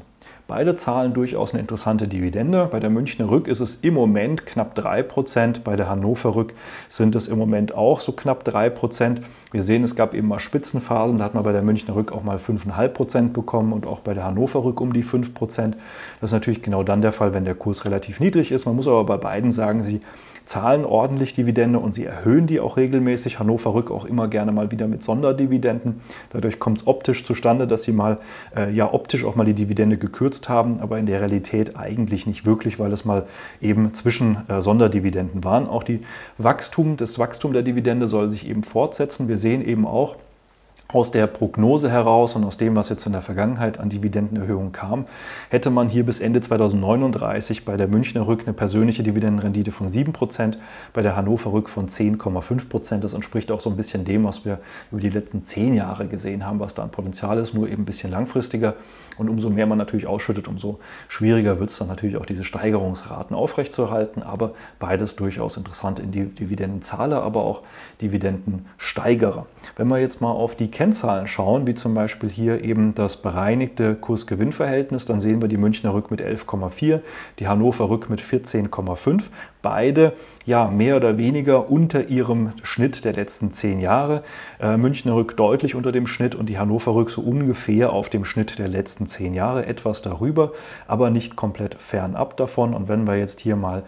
Beide 0.48 0.76
zahlen 0.76 1.12
durchaus 1.12 1.52
eine 1.52 1.60
interessante 1.60 2.08
Dividende. 2.08 2.66
Bei 2.70 2.80
der 2.80 2.88
Münchner 2.88 3.28
Rück 3.28 3.48
ist 3.48 3.60
es 3.60 3.74
im 3.82 3.92
Moment 3.92 4.46
knapp 4.46 4.78
3%, 4.78 5.60
bei 5.62 5.76
der 5.76 5.90
Hannover 5.90 6.34
Rück 6.34 6.54
sind 6.88 7.14
es 7.14 7.28
im 7.28 7.36
Moment 7.36 7.74
auch 7.74 8.00
so 8.00 8.12
knapp 8.12 8.48
3%. 8.48 9.18
Wir 9.52 9.62
sehen, 9.62 9.84
es 9.84 9.94
gab 9.94 10.14
eben 10.14 10.26
mal 10.26 10.38
Spitzenphasen, 10.38 11.18
da 11.18 11.24
hat 11.24 11.34
man 11.34 11.44
bei 11.44 11.52
der 11.52 11.60
Münchner 11.60 11.94
Rück 11.94 12.12
auch 12.12 12.22
mal 12.22 12.38
5,5% 12.38 13.34
bekommen 13.34 13.74
und 13.74 13.86
auch 13.86 14.00
bei 14.00 14.14
der 14.14 14.24
Hannover 14.24 14.64
Rück 14.64 14.80
um 14.80 14.94
die 14.94 15.04
5%. 15.04 15.34
Das 15.36 16.30
ist 16.30 16.32
natürlich 16.32 16.62
genau 16.62 16.82
dann 16.82 17.02
der 17.02 17.12
Fall, 17.12 17.34
wenn 17.34 17.44
der 17.44 17.54
Kurs 17.54 17.84
relativ 17.84 18.18
niedrig 18.18 18.50
ist. 18.50 18.64
Man 18.64 18.74
muss 18.74 18.88
aber 18.88 19.04
bei 19.04 19.18
beiden 19.18 19.52
sagen, 19.52 19.84
sie 19.84 20.00
zahlen 20.48 20.86
ordentlich 20.86 21.34
Dividende 21.34 21.78
und 21.78 21.94
sie 21.94 22.06
erhöhen 22.06 22.46
die 22.46 22.58
auch 22.58 22.78
regelmäßig. 22.78 23.38
Hannover 23.38 23.74
Rück 23.74 23.90
auch 23.90 24.06
immer 24.06 24.28
gerne 24.28 24.50
mal 24.50 24.70
wieder 24.70 24.88
mit 24.88 25.02
Sonderdividenden. 25.02 26.00
Dadurch 26.30 26.58
kommt 26.58 26.78
es 26.78 26.86
optisch 26.86 27.24
zustande, 27.24 27.66
dass 27.66 27.82
sie 27.82 27.92
mal 27.92 28.16
äh, 28.56 28.72
ja 28.72 28.90
optisch 28.92 29.26
auch 29.26 29.36
mal 29.36 29.44
die 29.44 29.52
Dividende 29.52 29.98
gekürzt 29.98 30.48
haben, 30.48 30.80
aber 30.80 30.98
in 30.98 31.04
der 31.04 31.20
Realität 31.20 31.76
eigentlich 31.76 32.26
nicht 32.26 32.46
wirklich, 32.46 32.78
weil 32.78 32.92
es 32.92 33.04
mal 33.04 33.26
eben 33.60 33.92
zwischen 33.92 34.48
äh, 34.48 34.62
Sonderdividenden 34.62 35.44
waren. 35.44 35.68
Auch 35.68 35.82
die 35.82 36.00
Wachstum, 36.38 36.96
das 36.96 37.18
Wachstum 37.18 37.52
der 37.52 37.62
Dividende 37.62 38.08
soll 38.08 38.30
sich 38.30 38.48
eben 38.48 38.62
fortsetzen. 38.62 39.28
Wir 39.28 39.36
sehen 39.36 39.62
eben 39.62 39.86
auch, 39.86 40.16
aus 40.90 41.10
der 41.10 41.26
Prognose 41.26 41.90
heraus 41.90 42.34
und 42.34 42.44
aus 42.44 42.56
dem, 42.56 42.74
was 42.74 42.88
jetzt 42.88 43.04
in 43.04 43.12
der 43.12 43.20
Vergangenheit 43.20 43.78
an 43.78 43.90
Dividendenerhöhungen 43.90 44.72
kam, 44.72 45.04
hätte 45.50 45.68
man 45.68 45.90
hier 45.90 46.02
bis 46.06 46.18
Ende 46.18 46.40
2039 46.40 47.66
bei 47.66 47.76
der 47.76 47.88
Münchner 47.88 48.26
Rück 48.26 48.44
eine 48.46 48.54
persönliche 48.54 49.02
Dividendenrendite 49.02 49.70
von 49.70 49.86
7%, 49.86 50.56
bei 50.94 51.02
der 51.02 51.14
Hannover 51.14 51.52
Rück 51.52 51.68
von 51.68 51.90
10,5%. 51.90 53.00
Das 53.00 53.12
entspricht 53.12 53.50
auch 53.50 53.60
so 53.60 53.68
ein 53.68 53.76
bisschen 53.76 54.06
dem, 54.06 54.24
was 54.24 54.46
wir 54.46 54.60
über 54.90 55.02
die 55.02 55.10
letzten 55.10 55.42
zehn 55.42 55.74
Jahre 55.74 56.06
gesehen 56.06 56.46
haben, 56.46 56.58
was 56.58 56.74
da 56.74 56.84
an 56.84 56.90
Potenzial 56.90 57.36
ist, 57.36 57.52
nur 57.52 57.68
eben 57.68 57.82
ein 57.82 57.84
bisschen 57.84 58.10
langfristiger. 58.10 58.74
Und 59.18 59.28
umso 59.28 59.50
mehr 59.50 59.66
man 59.66 59.76
natürlich 59.76 60.06
ausschüttet, 60.06 60.48
umso 60.48 60.78
schwieriger 61.08 61.60
wird 61.60 61.68
es 61.68 61.76
dann 61.76 61.88
natürlich 61.88 62.16
auch 62.16 62.24
diese 62.24 62.44
Steigerungsraten 62.44 63.36
aufrechtzuerhalten. 63.36 64.22
Aber 64.22 64.52
beides 64.78 65.16
durchaus 65.16 65.58
interessant 65.58 65.98
in 65.98 66.12
die 66.12 66.24
Dividendenzahler, 66.24 67.22
aber 67.22 67.42
auch 67.42 67.60
Dividendensteigerer. 68.00 69.44
Wenn 69.76 69.88
wir 69.88 69.98
jetzt 69.98 70.20
mal 70.20 70.30
auf 70.30 70.54
die 70.54 70.70
Kennzahlen 70.70 71.26
schauen, 71.26 71.66
wie 71.66 71.74
zum 71.74 71.94
Beispiel 71.94 72.28
hier 72.28 72.64
eben 72.64 72.94
das 72.94 73.16
bereinigte 73.16 73.94
Kurs-Gewinn-Verhältnis, 73.94 75.04
dann 75.04 75.20
sehen 75.20 75.40
wir 75.42 75.48
die 75.48 75.56
Münchner 75.56 75.94
Rück 75.94 76.10
mit 76.10 76.20
11,4, 76.20 77.00
die 77.38 77.48
Hannover 77.48 77.88
Rück 77.88 78.10
mit 78.10 78.20
14,5. 78.20 79.24
Beide 79.62 80.12
ja 80.46 80.68
mehr 80.68 80.96
oder 80.96 81.18
weniger 81.18 81.70
unter 81.70 82.08
ihrem 82.08 82.52
Schnitt 82.62 83.04
der 83.04 83.12
letzten 83.12 83.52
zehn 83.52 83.80
Jahre. 83.80 84.22
Äh, 84.60 84.76
Münchner 84.76 85.14
Rück 85.14 85.36
deutlich 85.36 85.74
unter 85.74 85.92
dem 85.92 86.06
Schnitt 86.06 86.34
und 86.34 86.46
die 86.46 86.58
Hannover 86.58 86.94
Rück 86.94 87.10
so 87.10 87.20
ungefähr 87.20 87.92
auf 87.92 88.08
dem 88.08 88.24
Schnitt 88.24 88.58
der 88.58 88.68
letzten 88.68 89.06
zehn 89.06 89.34
Jahre, 89.34 89.66
etwas 89.66 90.02
darüber, 90.02 90.52
aber 90.86 91.10
nicht 91.10 91.36
komplett 91.36 91.74
fernab 91.74 92.36
davon. 92.36 92.74
Und 92.74 92.88
wenn 92.88 93.06
wir 93.06 93.16
jetzt 93.16 93.40
hier 93.40 93.56
mal 93.56 93.82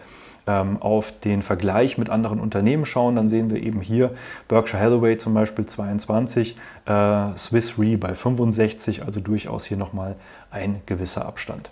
auf 0.81 1.13
den 1.21 1.43
Vergleich 1.43 1.99
mit 1.99 2.11
anderen 2.11 2.41
Unternehmen 2.41 2.85
schauen, 2.85 3.17
dann 3.17 3.29
sehen 3.29 3.51
wir 3.51 3.63
eben 3.63 3.81
hier 3.81 4.11
Berkshire 4.49 4.83
Hathaway 4.83 5.17
zum 5.19 5.35
Beispiel 5.35 5.67
22, 5.67 6.57
äh, 6.87 7.37
Swiss 7.37 7.79
Re 7.79 7.97
bei 7.97 8.15
65, 8.15 9.05
also 9.05 9.21
durchaus 9.21 9.65
hier 9.65 9.77
nochmal 9.77 10.17
ein 10.51 10.83
gewisser 10.87 11.27
Abstand. 11.27 11.71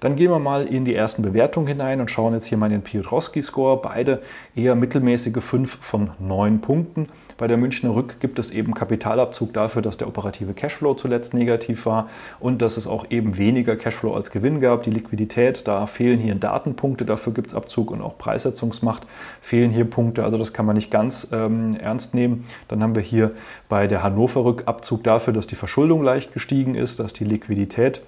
Dann 0.00 0.16
gehen 0.16 0.30
wir 0.30 0.38
mal 0.38 0.66
in 0.66 0.84
die 0.84 0.94
ersten 0.94 1.22
Bewertungen 1.22 1.66
hinein 1.66 2.00
und 2.00 2.10
schauen 2.10 2.34
jetzt 2.34 2.46
hier 2.46 2.58
mal 2.58 2.70
den 2.70 2.82
Piotrowski-Score. 2.82 3.80
Beide 3.82 4.22
eher 4.54 4.74
mittelmäßige 4.74 5.42
5 5.42 5.78
von 5.80 6.10
9 6.18 6.60
Punkten. 6.60 7.08
Bei 7.40 7.46
der 7.46 7.56
Münchner 7.56 7.94
Rück 7.94 8.20
gibt 8.20 8.38
es 8.38 8.50
eben 8.50 8.74
Kapitalabzug 8.74 9.54
dafür, 9.54 9.80
dass 9.80 9.96
der 9.96 10.08
operative 10.08 10.52
Cashflow 10.52 10.92
zuletzt 10.92 11.32
negativ 11.32 11.86
war 11.86 12.10
und 12.38 12.60
dass 12.60 12.76
es 12.76 12.86
auch 12.86 13.06
eben 13.08 13.38
weniger 13.38 13.76
Cashflow 13.76 14.12
als 14.12 14.30
Gewinn 14.30 14.60
gab. 14.60 14.82
Die 14.82 14.90
Liquidität, 14.90 15.66
da 15.66 15.86
fehlen 15.86 16.18
hier 16.18 16.34
Datenpunkte, 16.34 17.06
dafür 17.06 17.32
gibt 17.32 17.46
es 17.48 17.54
Abzug 17.54 17.92
und 17.92 18.02
auch 18.02 18.18
Preissetzungsmacht 18.18 19.06
fehlen 19.40 19.70
hier 19.70 19.86
Punkte. 19.86 20.22
Also 20.22 20.36
das 20.36 20.52
kann 20.52 20.66
man 20.66 20.76
nicht 20.76 20.90
ganz 20.90 21.28
ähm, 21.32 21.76
ernst 21.76 22.12
nehmen. 22.12 22.44
Dann 22.68 22.82
haben 22.82 22.94
wir 22.94 23.00
hier 23.00 23.30
bei 23.70 23.86
der 23.86 24.02
Hannover 24.02 24.44
Rück 24.44 24.64
Abzug 24.66 25.02
dafür, 25.02 25.32
dass 25.32 25.46
die 25.46 25.54
Verschuldung 25.54 26.02
leicht 26.02 26.34
gestiegen 26.34 26.74
ist, 26.74 27.00
dass 27.00 27.14
die 27.14 27.24
Liquidität 27.24 28.02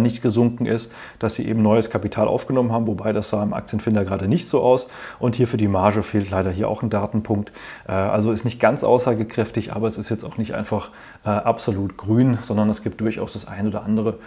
nicht 0.00 0.22
gesunken 0.22 0.66
ist, 0.66 0.92
dass 1.18 1.34
sie 1.34 1.46
eben 1.48 1.62
neues 1.62 1.90
Kapital 1.90 2.28
aufgenommen 2.28 2.72
haben, 2.72 2.86
wobei 2.86 3.12
das 3.12 3.30
sah 3.30 3.42
im 3.42 3.54
Aktienfinder 3.54 4.04
gerade 4.04 4.28
nicht 4.28 4.48
so 4.48 4.62
aus. 4.62 4.88
Und 5.18 5.36
hier 5.36 5.48
für 5.48 5.56
die 5.56 5.68
Marge 5.68 6.02
fehlt 6.02 6.30
leider 6.30 6.50
hier 6.50 6.68
auch 6.68 6.82
ein 6.82 6.90
Datenpunkt. 6.90 7.52
Äh, 7.88 7.92
also 7.92 8.32
ist 8.32 8.44
nicht 8.44 8.60
ganz 8.60 8.84
aussagekräftig, 8.84 9.72
aber 9.72 9.86
es 9.86 9.96
ist 9.96 10.08
jetzt 10.08 10.24
auch 10.24 10.36
nicht 10.38 10.54
einfach 10.54 10.90
äh, 11.24 11.28
absolut 11.28 11.96
grün, 11.96 12.38
sondern 12.42 12.68
es 12.70 12.82
gibt 12.82 13.00
durchaus 13.00 13.32
das 13.32 13.46
eine 13.46 13.68
oder 13.68 13.84
andere, 13.84 14.18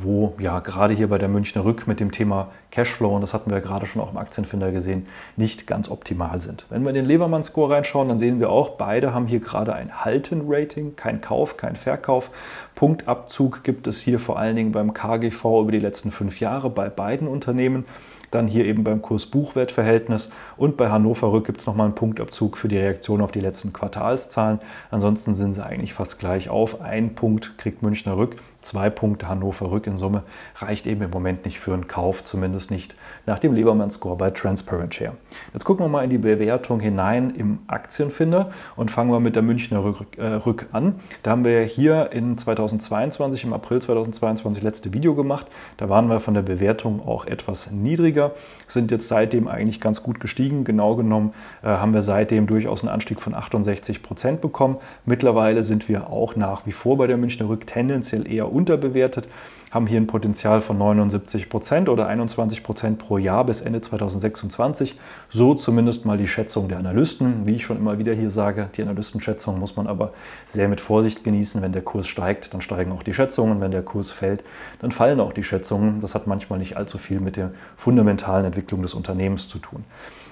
wo 0.00 0.34
ja 0.38 0.60
gerade 0.60 0.94
hier 0.94 1.08
bei 1.08 1.18
der 1.18 1.28
Münchner 1.28 1.64
Rück 1.64 1.86
mit 1.86 2.00
dem 2.00 2.12
Thema 2.12 2.48
Cashflow, 2.70 3.14
und 3.14 3.20
das 3.20 3.34
hatten 3.34 3.50
wir 3.50 3.60
gerade 3.60 3.86
schon 3.86 4.02
auch 4.02 4.10
im 4.10 4.16
Aktienfinder 4.16 4.70
gesehen, 4.72 5.06
nicht 5.36 5.66
ganz 5.66 5.90
optimal 5.90 6.40
sind. 6.40 6.66
Wenn 6.68 6.82
wir 6.82 6.90
in 6.90 6.94
den 6.94 7.06
Levermann-Score 7.06 7.74
reinschauen, 7.74 8.08
dann 8.08 8.18
sehen 8.18 8.40
wir 8.40 8.50
auch, 8.50 8.70
beide 8.70 9.14
haben 9.14 9.26
hier 9.26 9.40
gerade 9.40 9.74
ein 9.74 10.04
Halten-Rating, 10.04 10.96
kein 10.96 11.20
Kauf, 11.20 11.56
kein 11.56 11.76
Verkauf. 11.76 12.30
Punktabzug 12.74 13.64
gibt 13.64 13.86
es 13.86 14.00
hier 14.00 14.20
vor 14.20 14.38
allen 14.38 14.56
Dingen 14.56 14.72
beim 14.72 14.85
KGV 14.92 15.44
über 15.62 15.72
die 15.72 15.78
letzten 15.78 16.10
fünf 16.10 16.40
Jahre 16.40 16.70
bei 16.70 16.88
beiden 16.88 17.28
Unternehmen. 17.28 17.84
Dann 18.30 18.48
hier 18.48 18.64
eben 18.64 18.84
beim 18.84 19.02
Kurs-Buchwert-Verhältnis 19.02 20.30
und 20.56 20.76
bei 20.76 20.90
Hannover 20.90 21.32
Rück 21.32 21.46
gibt 21.46 21.60
es 21.60 21.66
nochmal 21.66 21.86
einen 21.86 21.94
Punktabzug 21.94 22.58
für 22.58 22.68
die 22.68 22.78
Reaktion 22.78 23.20
auf 23.22 23.32
die 23.32 23.40
letzten 23.40 23.72
Quartalszahlen. 23.72 24.58
Ansonsten 24.90 25.34
sind 25.34 25.54
sie 25.54 25.64
eigentlich 25.64 25.94
fast 25.94 26.18
gleich 26.18 26.48
auf. 26.48 26.80
Ein 26.80 27.14
Punkt 27.14 27.56
kriegt 27.56 27.82
Münchner 27.82 28.16
Rück, 28.16 28.36
zwei 28.66 28.90
Punkte 28.90 29.28
Hannover 29.28 29.70
Rück 29.70 29.86
in 29.86 29.96
Summe 29.96 30.24
reicht 30.56 30.86
eben 30.86 31.02
im 31.02 31.10
Moment 31.10 31.44
nicht 31.44 31.60
für 31.60 31.72
einen 31.72 31.86
Kauf, 31.86 32.24
zumindest 32.24 32.70
nicht 32.70 32.96
nach 33.24 33.38
dem 33.38 33.54
Lebermann-Score 33.54 34.16
bei 34.16 34.30
Transparent 34.30 34.94
Share. 34.94 35.12
Jetzt 35.52 35.64
gucken 35.64 35.84
wir 35.84 35.88
mal 35.88 36.02
in 36.02 36.10
die 36.10 36.18
Bewertung 36.18 36.80
hinein 36.80 37.30
im 37.30 37.60
Aktienfinder 37.68 38.50
und 38.74 38.90
fangen 38.90 39.10
wir 39.10 39.20
mit 39.20 39.36
der 39.36 39.42
Münchner 39.42 39.84
Rück, 39.84 40.18
äh, 40.18 40.26
Rück 40.26 40.66
an. 40.72 40.96
Da 41.22 41.30
haben 41.30 41.44
wir 41.44 41.62
hier 41.62 42.10
in 42.12 42.36
2022, 42.36 43.44
im 43.44 43.52
April 43.52 43.80
2022, 43.80 44.62
letzte 44.62 44.92
Video 44.92 45.14
gemacht. 45.14 45.46
Da 45.76 45.88
waren 45.88 46.08
wir 46.08 46.20
von 46.20 46.34
der 46.34 46.42
Bewertung 46.42 47.06
auch 47.06 47.24
etwas 47.26 47.70
niedriger, 47.70 48.32
sind 48.68 48.90
jetzt 48.90 49.08
seitdem 49.08 49.48
eigentlich 49.48 49.80
ganz 49.80 50.02
gut 50.02 50.20
gestiegen. 50.20 50.64
Genau 50.64 50.96
genommen 50.96 51.32
äh, 51.62 51.68
haben 51.68 51.94
wir 51.94 52.02
seitdem 52.02 52.46
durchaus 52.46 52.82
einen 52.82 52.92
Anstieg 52.92 53.20
von 53.20 53.34
68 53.34 54.02
Prozent 54.02 54.40
bekommen. 54.40 54.78
Mittlerweile 55.04 55.62
sind 55.62 55.88
wir 55.88 56.10
auch 56.10 56.34
nach 56.36 56.66
wie 56.66 56.72
vor 56.72 56.98
bei 56.98 57.06
der 57.06 57.16
Münchner 57.16 57.48
Rück 57.48 57.66
tendenziell 57.66 58.30
eher 58.30 58.52
unterbewertet, 58.56 59.28
haben 59.70 59.86
hier 59.86 60.00
ein 60.00 60.06
Potenzial 60.06 60.60
von 60.60 60.78
79 60.78 61.48
Prozent 61.48 61.88
oder 61.88 62.06
21 62.06 62.62
Prozent 62.62 62.98
pro 62.98 63.18
Jahr 63.18 63.44
bis 63.44 63.60
Ende 63.60 63.80
2026. 63.80 64.98
So 65.28 65.54
zumindest 65.54 66.04
mal 66.04 66.16
die 66.16 66.28
Schätzung 66.28 66.68
der 66.68 66.78
Analysten. 66.78 67.46
Wie 67.46 67.56
ich 67.56 67.64
schon 67.64 67.76
immer 67.76 67.98
wieder 67.98 68.14
hier 68.14 68.30
sage, 68.30 68.70
die 68.76 68.82
Analystenschätzung 68.82 69.58
muss 69.58 69.76
man 69.76 69.86
aber 69.86 70.12
sehr 70.48 70.68
mit 70.68 70.80
Vorsicht 70.80 71.24
genießen. 71.24 71.60
Wenn 71.62 71.72
der 71.72 71.82
Kurs 71.82 72.08
steigt, 72.08 72.54
dann 72.54 72.60
steigen 72.60 72.92
auch 72.92 73.02
die 73.02 73.12
Schätzungen. 73.12 73.60
Wenn 73.60 73.70
der 73.70 73.82
Kurs 73.82 74.10
fällt, 74.10 74.44
dann 74.80 74.92
fallen 74.92 75.20
auch 75.20 75.32
die 75.32 75.44
Schätzungen. 75.44 76.00
Das 76.00 76.14
hat 76.14 76.26
manchmal 76.26 76.58
nicht 76.58 76.76
allzu 76.76 76.96
viel 76.96 77.20
mit 77.20 77.36
der 77.36 77.50
fundamentalen 77.76 78.46
Entwicklung 78.46 78.82
des 78.82 78.94
Unternehmens 78.94 79.48
zu 79.48 79.58
tun. 79.58 79.84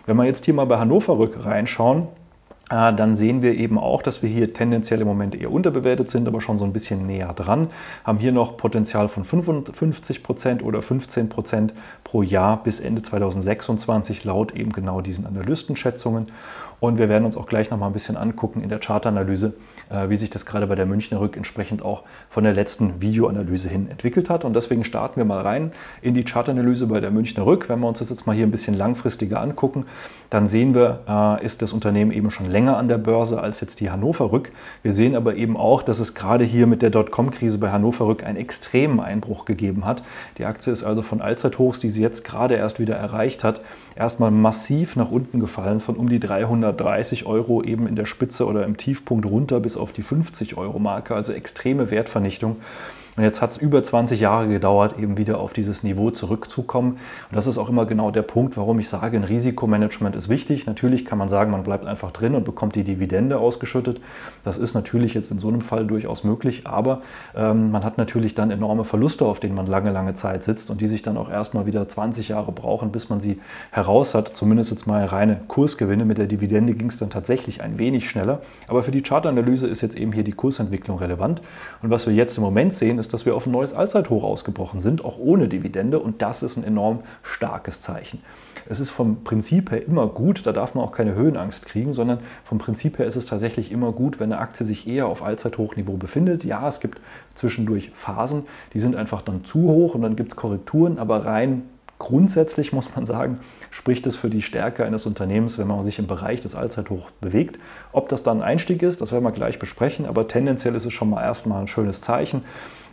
Wenn 0.07 0.17
wir 0.17 0.25
jetzt 0.25 0.45
hier 0.45 0.55
mal 0.55 0.67
bei 0.67 0.79
Hannover 0.79 1.19
Rück 1.19 1.45
reinschauen, 1.45 2.09
dann 2.69 3.15
sehen 3.15 3.43
wir 3.43 3.55
eben 3.55 3.79
auch, 3.79 4.03
dass 4.03 4.23
wir 4.23 4.31
hier 4.31 4.53
tendenziell 4.55 5.01
im 5.03 5.07
Moment 5.07 5.35
eher 5.35 5.53
unterbewertet 5.53 6.09
sind, 6.09 6.27
aber 6.27 6.41
schon 6.41 6.59
so 6.59 6.65
ein 6.65 6.73
bisschen 6.73 7.07
näher 7.07 7.33
dran. 7.35 7.69
Haben 8.05 8.19
hier 8.19 8.33
noch 8.33 8.57
Potenzial 8.57 9.09
von 9.09 9.25
55 9.25 10.23
Prozent 10.23 10.63
oder 10.63 10.81
15 10.81 11.29
Prozent 11.29 11.75
pro 12.05 12.23
Jahr 12.23 12.63
bis 12.63 12.81
Ende 12.81 13.03
2026 13.03 14.25
laut 14.25 14.55
eben 14.55 14.73
genau 14.73 15.03
diesen 15.03 15.27
Analystenschätzungen. 15.27 16.29
Und 16.81 16.99
wir 16.99 17.09
werden 17.09 17.25
uns 17.25 17.37
auch 17.37 17.47
gleich 17.47 17.71
noch 17.71 17.79
mal 17.79 17.87
ein 17.87 17.95
bisschen 17.95 18.17
angucken 18.17 18.63
in 18.63 18.69
der 18.69 18.79
Chartanalyse, 18.79 19.55
äh, 19.91 20.11
wie 20.11 20.17
sich 20.17 20.29
das 20.29 20.45
gerade 20.45 20.67
bei 20.67 20.75
der 20.75 20.85
Münchner 20.85 21.19
Rück 21.19 21.37
entsprechend 21.37 21.83
auch 21.83 22.03
von 22.29 22.45
der 22.45 22.53
letzten 22.53 23.01
Videoanalyse 23.01 23.71
hin 23.71 23.89
entwickelt 23.89 24.29
hat. 24.29 24.45
Und 24.45 24.55
deswegen 24.55 24.85
starten 24.85 25.17
wir 25.17 25.25
mal 25.25 25.41
rein 25.41 25.73
in 26.03 26.13
die 26.13 26.25
Chartanalyse 26.25 26.87
bei 26.87 27.01
der 27.01 27.11
Münchner 27.11 27.47
Rück. 27.47 27.71
Wenn 27.71 27.81
wir 27.81 27.89
uns 27.89 28.01
das 28.01 28.11
jetzt 28.11 28.27
mal 28.27 28.35
hier 28.37 28.47
ein 28.47 28.51
bisschen 28.51 28.75
langfristiger 28.75 29.41
angucken, 29.41 29.87
dann 30.29 30.47
sehen 30.47 30.75
wir, 30.75 31.01
äh, 31.09 31.45
ist 31.45 31.63
das 31.63 31.73
Unternehmen 31.73 32.11
eben 32.11 32.31
schon 32.31 32.51
länger 32.55 32.77
an 32.77 32.87
der 32.87 32.99
Börse 32.99 33.41
als 33.41 33.61
jetzt 33.61 33.81
die 33.81 33.91
Hannover 33.91 34.31
Rück. 34.31 34.53
Wir 34.85 34.93
sehen 34.93 35.17
aber 35.17 35.35
eben 35.35 35.57
auch, 35.57 35.83
dass 35.83 35.99
es 35.99 36.15
gerade 36.15 36.45
hier 36.45 36.69
mit 36.69 36.83
der 36.83 36.91
Dotcom-Krise 36.91 37.59
bei 37.59 37.73
Hannover 37.73 38.07
Rück 38.07 38.23
einen 38.23 38.39
extremen 38.39 39.01
Einbruch 39.01 39.45
gegeben 39.45 39.85
hat. 39.85 40.05
Die 40.39 40.45
Aktie 40.45 40.73
ist 40.73 40.85
also 40.85 41.03
von 41.03 41.21
Allzeithochs, 41.21 41.81
die 41.81 41.91
sie 41.91 42.01
jetzt 42.01 42.23
gerade 42.23 42.55
erst 42.55 42.79
wieder 42.79 42.95
erreicht 42.95 43.43
hat, 43.43 43.61
erstmal 43.97 44.31
massiv 44.31 44.95
nach 44.95 45.11
unten 45.11 45.41
gefallen, 45.41 45.81
von 45.81 45.97
um 45.97 46.09
die 46.09 46.21
330 46.21 47.27
Euro 47.27 47.61
eben 47.65 47.89
in 47.89 47.97
der 47.97 48.07
Spitze 48.07 48.47
oder 48.47 48.65
im 48.65 48.77
Tiefpunkt 48.77 49.27
runter 49.27 49.59
bis 49.59 49.77
auf 49.77 49.91
die 49.91 50.03
50 50.03 50.57
Euro 50.57 50.79
Marke, 50.79 51.17
also 51.17 51.33
extreme 51.33 51.91
Wertvernichtung. 51.91 52.59
Und 53.17 53.23
jetzt 53.23 53.41
hat 53.41 53.53
es 53.53 53.57
über 53.57 53.83
20 53.83 54.21
Jahre 54.21 54.49
gedauert, 54.49 54.99
eben 54.99 55.17
wieder 55.17 55.39
auf 55.39 55.53
dieses 55.53 55.85
Niveau 55.85 56.11
zurückzukommen. 56.11 56.99
Und 57.31 57.37
das 57.37 57.47
ist 57.47 57.59
auch 57.59 57.69
immer 57.69 57.87
genau 57.87 58.11
der 58.11 58.23
Punkt, 58.23 58.57
warum 58.57 58.81
ich 58.81 58.89
sage, 58.89 59.17
ein 59.17 59.25
Risikomanagement 59.25 60.17
ist 60.17 60.29
wichtig. 60.29 60.67
Natürlich 60.67 61.05
kann 61.05 61.19
man 61.19 61.29
sagen, 61.29 61.53
man 61.53 61.63
bleibt 61.63 61.87
einfach 61.87 62.11
drin 62.11 62.35
und 62.35 62.45
bekommt 62.45 62.75
die 62.75 62.83
Dividende 62.83 63.39
ausgeschüttet. 63.39 64.01
Das 64.43 64.59
ist 64.59 64.75
natürlich 64.75 65.15
jetzt 65.15 65.31
in 65.31 65.39
so 65.39 65.49
einem 65.49 65.61
Fall 65.61 65.87
durchaus 65.87 66.25
möglich, 66.25 66.67
aber 66.67 67.03
ähm, 67.37 67.71
man 67.71 67.85
hat 67.85 67.99
natürlich 67.99 68.35
dann 68.35 68.51
enorme 68.51 68.85
Verluste, 68.85 69.27
auf 69.27 69.39
denen 69.39 69.55
man 69.55 69.67
lange, 69.67 69.93
lange 69.93 70.15
Zeit 70.15 70.43
sitzt 70.43 70.71
und 70.71 70.81
die 70.81 70.89
sich 70.89 71.03
dann 71.03 71.17
auch 71.17 71.31
erstmal 71.31 71.67
wieder 71.67 71.89
20 71.89 72.29
Jahre 72.29 72.51
brauchen, 72.51 72.91
bis 72.91 73.11
man 73.11 73.21
sie 73.21 73.41
heraus 73.71 74.15
hat. 74.15 74.29
Zumindest 74.29 74.73
jetzt 74.73 74.87
mal 74.89 75.05
reine 75.05 75.41
Kursgewinne. 75.47 76.05
Mit 76.05 76.19
der 76.19 76.27
Dividende 76.27 76.75
ging 76.75 76.89
es 76.89 76.99
dann 76.99 77.11
tatsächlich 77.11 77.63
ein 77.63 77.79
wenig 77.79 78.09
schneller. 78.09 78.41
Aber 78.67 78.83
für 78.83 78.91
die 78.91 79.03
Chartanalyse 79.03 79.69
ist 79.69 79.83
jetzt 79.83 79.97
eben 79.97 80.13
hier 80.13 80.25
die 80.25 80.33
Kursentwicklung 80.33 80.99
relevant. 80.99 81.43
Und 81.81 81.91
was 81.91 82.07
wir 82.07 82.15
jetzt 82.15 82.37
im 82.37 82.43
Moment 82.43 82.75
sehen, 82.75 82.99
ist, 82.99 83.04
dass 83.13 83.27
wir 83.27 83.35
auf 83.35 83.47
ein 83.47 83.53
neues 83.53 83.75
Allzeithoch 83.75 84.25
ausgebrochen 84.25 84.81
sind, 84.81 85.05
auch 85.05 85.19
ohne 85.19 85.49
Dividende. 85.49 85.99
Und 85.99 86.23
das 86.23 86.43
ist 86.43 86.57
ein 86.57 86.65
enorm 86.65 87.01
starkes 87.23 87.81
Zeichen. 87.81 88.21
Es 88.69 88.81
ist 88.81 88.91
vom 88.91 89.25
Prinzip 89.25 89.71
her 89.71 89.87
immer 89.87 90.07
gut, 90.07 90.47
da 90.47 90.53
darf 90.53 90.75
man 90.75 90.85
auch 90.85 90.93
keine 90.93 91.15
Höhenangst 91.15 91.67
kriegen, 91.67 91.93
sondern 91.93 92.21
vom 92.45 92.59
Prinzip 92.59 92.99
her 92.99 93.07
ist 93.07 93.17
es 93.17 93.27
tatsächlich 93.27 93.71
immer 93.71 93.93
gut, 93.93 94.21
wenn 94.21 94.33
eine 94.33 94.41
Aktie 94.41 94.65
sich 94.65 94.89
eher 94.89 95.07
auf 95.07 95.23
Allzeithochniveau 95.23 95.97
befindet. 95.97 96.45
Ja, 96.45 96.67
es 96.67 96.81
gibt 96.81 97.01
zwischendurch 97.35 97.91
Phasen, 97.93 98.45
die 98.73 98.81
sind 98.81 98.97
einfach 98.97 99.21
dann 99.21 99.45
zu 99.45 99.61
hoch 99.61 99.95
und 99.95 100.03
dann 100.03 100.17
gibt 100.17 100.33
es 100.33 100.37
Korrekturen, 100.37 100.99
aber 100.99 101.27
rein 101.27 101.65
Grundsätzlich 101.99 102.73
muss 102.73 102.95
man 102.95 103.07
sagen, 103.07 103.39
spricht 103.71 104.07
es 104.07 104.17
für 104.17 104.29
die 104.29 104.43
Stärke 104.43 104.85
eines 104.85 105.07
Unternehmens, 105.07 105.59
wenn 105.59 105.69
man 105.69 105.83
sich 105.85 105.99
im 105.99 106.07
Bereich 106.07 106.41
des 106.41 106.55
Allzeithochs 106.55 107.13
bewegt. 107.21 107.59
Ob 107.93 108.09
das 108.09 108.23
dann 108.23 108.39
ein 108.39 108.43
Einstieg 108.43 108.83
ist, 108.83 109.01
das 109.01 109.13
werden 109.13 109.25
wir 109.25 109.33
gleich 109.33 109.59
besprechen, 109.59 110.05
aber 110.05 110.27
tendenziell 110.27 110.75
ist 110.75 110.85
es 110.85 110.93
schon 110.93 111.09
mal 111.09 111.23
erstmal 111.23 111.63
ein 111.63 111.69
schönes 111.69 112.01
Zeichen. 112.01 112.43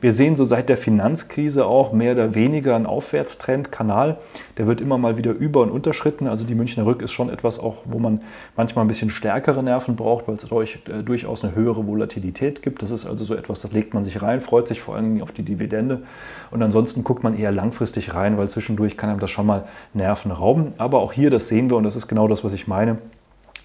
Wir 0.01 0.13
sehen 0.13 0.35
so 0.35 0.45
seit 0.45 0.67
der 0.67 0.77
Finanzkrise 0.77 1.67
auch 1.67 1.91
mehr 1.93 2.13
oder 2.13 2.33
weniger 2.33 2.75
einen 2.75 2.87
Aufwärtstrendkanal. 2.87 4.17
Der 4.57 4.65
wird 4.65 4.81
immer 4.81 4.97
mal 4.97 5.15
wieder 5.15 5.31
über- 5.31 5.61
und 5.61 5.69
unterschritten. 5.69 6.25
Also 6.27 6.43
die 6.43 6.55
Münchner 6.55 6.87
Rück 6.87 7.03
ist 7.03 7.11
schon 7.11 7.29
etwas 7.29 7.59
auch, 7.59 7.77
wo 7.85 7.99
man 7.99 8.21
manchmal 8.57 8.83
ein 8.83 8.87
bisschen 8.87 9.11
stärkere 9.11 9.61
Nerven 9.61 9.95
braucht, 9.95 10.27
weil 10.27 10.35
es 10.35 10.41
durch, 10.41 10.79
äh, 10.89 11.03
durchaus 11.03 11.43
eine 11.43 11.53
höhere 11.53 11.85
Volatilität 11.85 12.63
gibt. 12.63 12.81
Das 12.81 12.89
ist 12.89 13.05
also 13.05 13.25
so 13.25 13.35
etwas, 13.35 13.61
das 13.61 13.73
legt 13.73 13.93
man 13.93 14.03
sich 14.03 14.23
rein, 14.23 14.41
freut 14.41 14.67
sich 14.67 14.81
vor 14.81 14.95
allem 14.95 15.21
auf 15.21 15.33
die 15.33 15.43
Dividende. 15.43 16.01
Und 16.49 16.63
ansonsten 16.63 17.03
guckt 17.03 17.21
man 17.21 17.37
eher 17.37 17.51
langfristig 17.51 18.15
rein, 18.15 18.39
weil 18.39 18.49
zwischendurch 18.49 18.97
kann 18.97 19.11
einem 19.11 19.19
das 19.19 19.29
schon 19.29 19.45
mal 19.45 19.65
Nerven 19.93 20.31
rauben. 20.31 20.73
Aber 20.79 20.99
auch 20.99 21.13
hier, 21.13 21.29
das 21.29 21.47
sehen 21.47 21.69
wir 21.69 21.77
und 21.77 21.83
das 21.83 21.95
ist 21.95 22.07
genau 22.07 22.27
das, 22.27 22.43
was 22.43 22.53
ich 22.53 22.67
meine 22.67 22.97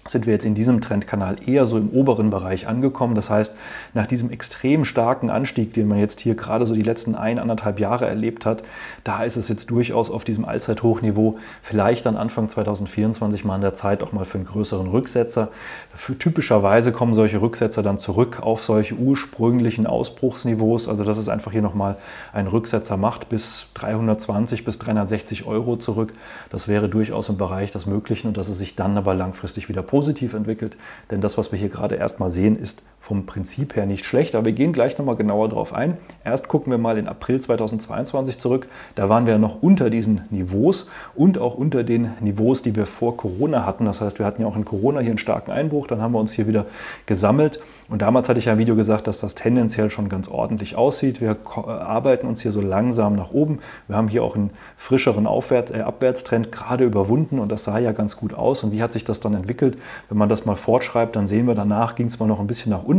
sind 0.07 0.25
wir 0.25 0.33
jetzt 0.33 0.45
in 0.45 0.55
diesem 0.55 0.81
Trendkanal 0.81 1.37
eher 1.45 1.65
so 1.65 1.77
im 1.77 1.89
oberen 1.89 2.29
Bereich 2.29 2.67
angekommen. 2.67 3.15
Das 3.15 3.29
heißt, 3.29 3.53
nach 3.93 4.07
diesem 4.07 4.31
extrem 4.31 4.85
starken 4.85 5.29
Anstieg, 5.29 5.73
den 5.73 5.87
man 5.87 5.99
jetzt 5.99 6.19
hier 6.19 6.35
gerade 6.35 6.65
so 6.65 6.73
die 6.73 6.81
letzten 6.81 7.15
ein, 7.15 7.39
anderthalb 7.39 7.79
Jahre 7.79 8.07
erlebt 8.07 8.45
hat, 8.45 8.63
da 9.03 9.23
ist 9.23 9.35
es 9.35 9.49
jetzt 9.49 9.69
durchaus 9.69 10.09
auf 10.09 10.23
diesem 10.23 10.45
Allzeithochniveau, 10.45 11.37
vielleicht 11.61 12.05
dann 12.05 12.17
Anfang 12.17 12.49
2024 12.49 13.45
mal 13.45 13.55
an 13.55 13.61
der 13.61 13.73
Zeit 13.73 14.03
auch 14.03 14.11
mal 14.11 14.25
für 14.25 14.37
einen 14.37 14.47
größeren 14.47 14.87
Rücksetzer. 14.87 15.49
Für, 15.93 16.17
typischerweise 16.17 16.91
kommen 16.91 17.13
solche 17.13 17.41
Rücksetzer 17.41 17.83
dann 17.83 17.97
zurück 17.97 18.39
auf 18.41 18.63
solche 18.63 18.95
ursprünglichen 18.95 19.87
Ausbruchsniveaus. 19.87 20.87
Also 20.87 21.03
dass 21.03 21.17
es 21.17 21.29
einfach 21.29 21.51
hier 21.51 21.61
nochmal 21.61 21.97
einen 22.33 22.47
Rücksetzer 22.47 22.97
macht 22.97 23.29
bis 23.29 23.67
320 23.73 24.65
bis 24.65 24.79
360 24.79 25.45
Euro 25.45 25.77
zurück. 25.77 26.13
Das 26.49 26.67
wäre 26.67 26.89
durchaus 26.89 27.29
im 27.29 27.37
Bereich 27.37 27.71
des 27.71 27.85
Möglichen 27.85 28.27
und 28.27 28.37
dass 28.37 28.49
es 28.49 28.57
sich 28.57 28.75
dann 28.75 28.97
aber 28.97 29.13
langfristig 29.13 29.69
wieder 29.69 29.83
positiv 29.83 29.96
positiv 29.97 30.35
entwickelt. 30.35 30.77
Denn 31.09 31.21
das, 31.21 31.39
was 31.39 31.51
wir 31.51 31.57
hier 31.57 31.69
gerade 31.69 31.95
erstmal 31.95 32.29
sehen, 32.29 32.55
ist 32.55 32.83
vom 33.07 33.25
Prinzip 33.25 33.77
her 33.77 33.85
nicht 33.85 34.05
schlecht. 34.05 34.35
Aber 34.35 34.45
wir 34.45 34.51
gehen 34.51 34.73
gleich 34.73 34.97
nochmal 34.97 35.15
genauer 35.15 35.47
darauf 35.47 35.73
ein. 35.73 35.97
Erst 36.25 36.49
gucken 36.49 36.71
wir 36.71 36.77
mal 36.77 36.97
in 36.97 37.07
April 37.07 37.39
2022 37.39 38.37
zurück. 38.37 38.67
Da 38.95 39.07
waren 39.07 39.25
wir 39.25 39.37
noch 39.37 39.61
unter 39.61 39.89
diesen 39.89 40.23
Niveaus 40.29 40.89
und 41.15 41.37
auch 41.37 41.55
unter 41.55 41.85
den 41.85 42.11
Niveaus, 42.19 42.63
die 42.63 42.75
wir 42.75 42.85
vor 42.85 43.15
Corona 43.15 43.65
hatten. 43.65 43.85
Das 43.85 44.01
heißt, 44.01 44.19
wir 44.19 44.25
hatten 44.25 44.41
ja 44.41 44.47
auch 44.49 44.57
in 44.57 44.65
Corona 44.65 44.99
hier 44.99 45.11
einen 45.11 45.19
starken 45.19 45.51
Einbruch. 45.51 45.87
Dann 45.87 46.01
haben 46.01 46.11
wir 46.11 46.19
uns 46.19 46.33
hier 46.33 46.47
wieder 46.47 46.65
gesammelt. 47.05 47.61
Und 47.87 48.01
damals 48.01 48.27
hatte 48.27 48.39
ich 48.39 48.45
ja 48.45 48.53
im 48.53 48.59
Video 48.59 48.75
gesagt, 48.75 49.07
dass 49.07 49.19
das 49.19 49.35
tendenziell 49.35 49.89
schon 49.89 50.09
ganz 50.09 50.27
ordentlich 50.27 50.75
aussieht. 50.75 51.21
Wir 51.21 51.37
arbeiten 51.55 52.27
uns 52.27 52.41
hier 52.41 52.51
so 52.51 52.59
langsam 52.59 53.15
nach 53.15 53.31
oben. 53.31 53.59
Wir 53.87 53.95
haben 53.95 54.09
hier 54.09 54.25
auch 54.25 54.35
einen 54.35 54.49
frischeren 54.75 55.25
Aufwärts, 55.25 55.71
äh, 55.71 55.79
Abwärtstrend 55.79 56.51
gerade 56.51 56.83
überwunden 56.83 57.39
und 57.39 57.49
das 57.49 57.63
sah 57.63 57.77
ja 57.77 57.93
ganz 57.93 58.17
gut 58.17 58.33
aus. 58.33 58.63
Und 58.63 58.73
wie 58.73 58.81
hat 58.81 58.91
sich 58.91 59.05
das 59.05 59.21
dann 59.21 59.33
entwickelt? 59.33 59.77
Wenn 60.09 60.17
man 60.17 60.27
das 60.27 60.45
mal 60.45 60.55
fortschreibt, 60.55 61.15
dann 61.15 61.29
sehen 61.29 61.47
wir, 61.47 61.55
danach 61.55 61.95
ging 61.95 62.07
es 62.07 62.19
mal 62.19 62.25
noch 62.25 62.41
ein 62.41 62.47
bisschen 62.47 62.71
nach 62.71 62.83
unten. 62.83 62.96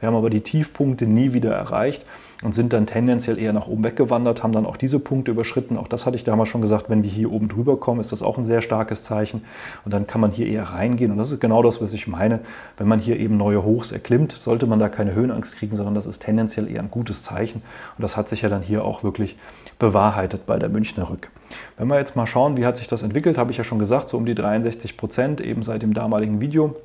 Wir 0.00 0.06
haben 0.06 0.16
aber 0.16 0.30
die 0.30 0.40
Tiefpunkte 0.40 1.06
nie 1.06 1.32
wieder 1.32 1.52
erreicht 1.52 2.04
und 2.42 2.54
sind 2.54 2.72
dann 2.72 2.86
tendenziell 2.86 3.38
eher 3.38 3.52
nach 3.52 3.66
oben 3.66 3.84
weggewandert, 3.84 4.42
haben 4.42 4.52
dann 4.52 4.64
auch 4.64 4.76
diese 4.76 4.98
Punkte 4.98 5.30
überschritten. 5.30 5.76
Auch 5.76 5.88
das 5.88 6.06
hatte 6.06 6.16
ich 6.16 6.24
damals 6.24 6.48
schon 6.48 6.62
gesagt, 6.62 6.88
wenn 6.88 7.02
wir 7.02 7.10
hier 7.10 7.30
oben 7.30 7.48
drüber 7.48 7.78
kommen, 7.78 8.00
ist 8.00 8.12
das 8.12 8.22
auch 8.22 8.38
ein 8.38 8.44
sehr 8.44 8.62
starkes 8.62 9.02
Zeichen. 9.02 9.42
Und 9.84 9.92
dann 9.92 10.06
kann 10.06 10.20
man 10.20 10.30
hier 10.30 10.46
eher 10.46 10.64
reingehen. 10.64 11.10
Und 11.10 11.18
das 11.18 11.32
ist 11.32 11.40
genau 11.40 11.62
das, 11.62 11.82
was 11.82 11.92
ich 11.92 12.06
meine. 12.06 12.40
Wenn 12.78 12.88
man 12.88 12.98
hier 12.98 13.18
eben 13.20 13.36
neue 13.36 13.62
Hochs 13.62 13.92
erklimmt, 13.92 14.32
sollte 14.32 14.66
man 14.66 14.78
da 14.78 14.88
keine 14.88 15.14
Höhenangst 15.14 15.56
kriegen, 15.56 15.76
sondern 15.76 15.94
das 15.94 16.06
ist 16.06 16.20
tendenziell 16.20 16.70
eher 16.70 16.80
ein 16.80 16.90
gutes 16.90 17.22
Zeichen. 17.22 17.62
Und 17.98 18.02
das 18.02 18.16
hat 18.16 18.28
sich 18.28 18.42
ja 18.42 18.48
dann 18.48 18.62
hier 18.62 18.84
auch 18.84 19.02
wirklich 19.04 19.36
bewahrheitet 19.78 20.46
bei 20.46 20.58
der 20.58 20.70
Münchner 20.70 21.10
Rück. 21.10 21.30
Wenn 21.76 21.88
wir 21.88 21.98
jetzt 21.98 22.16
mal 22.16 22.26
schauen, 22.26 22.56
wie 22.56 22.64
hat 22.64 22.76
sich 22.76 22.86
das 22.86 23.02
entwickelt, 23.02 23.36
habe 23.36 23.50
ich 23.50 23.58
ja 23.58 23.64
schon 23.64 23.78
gesagt, 23.78 24.08
so 24.08 24.16
um 24.16 24.24
die 24.24 24.34
63 24.34 24.96
Prozent 24.96 25.40
eben 25.40 25.62
seit 25.62 25.82
dem 25.82 25.92
damaligen 25.92 26.40
Video. 26.40 26.76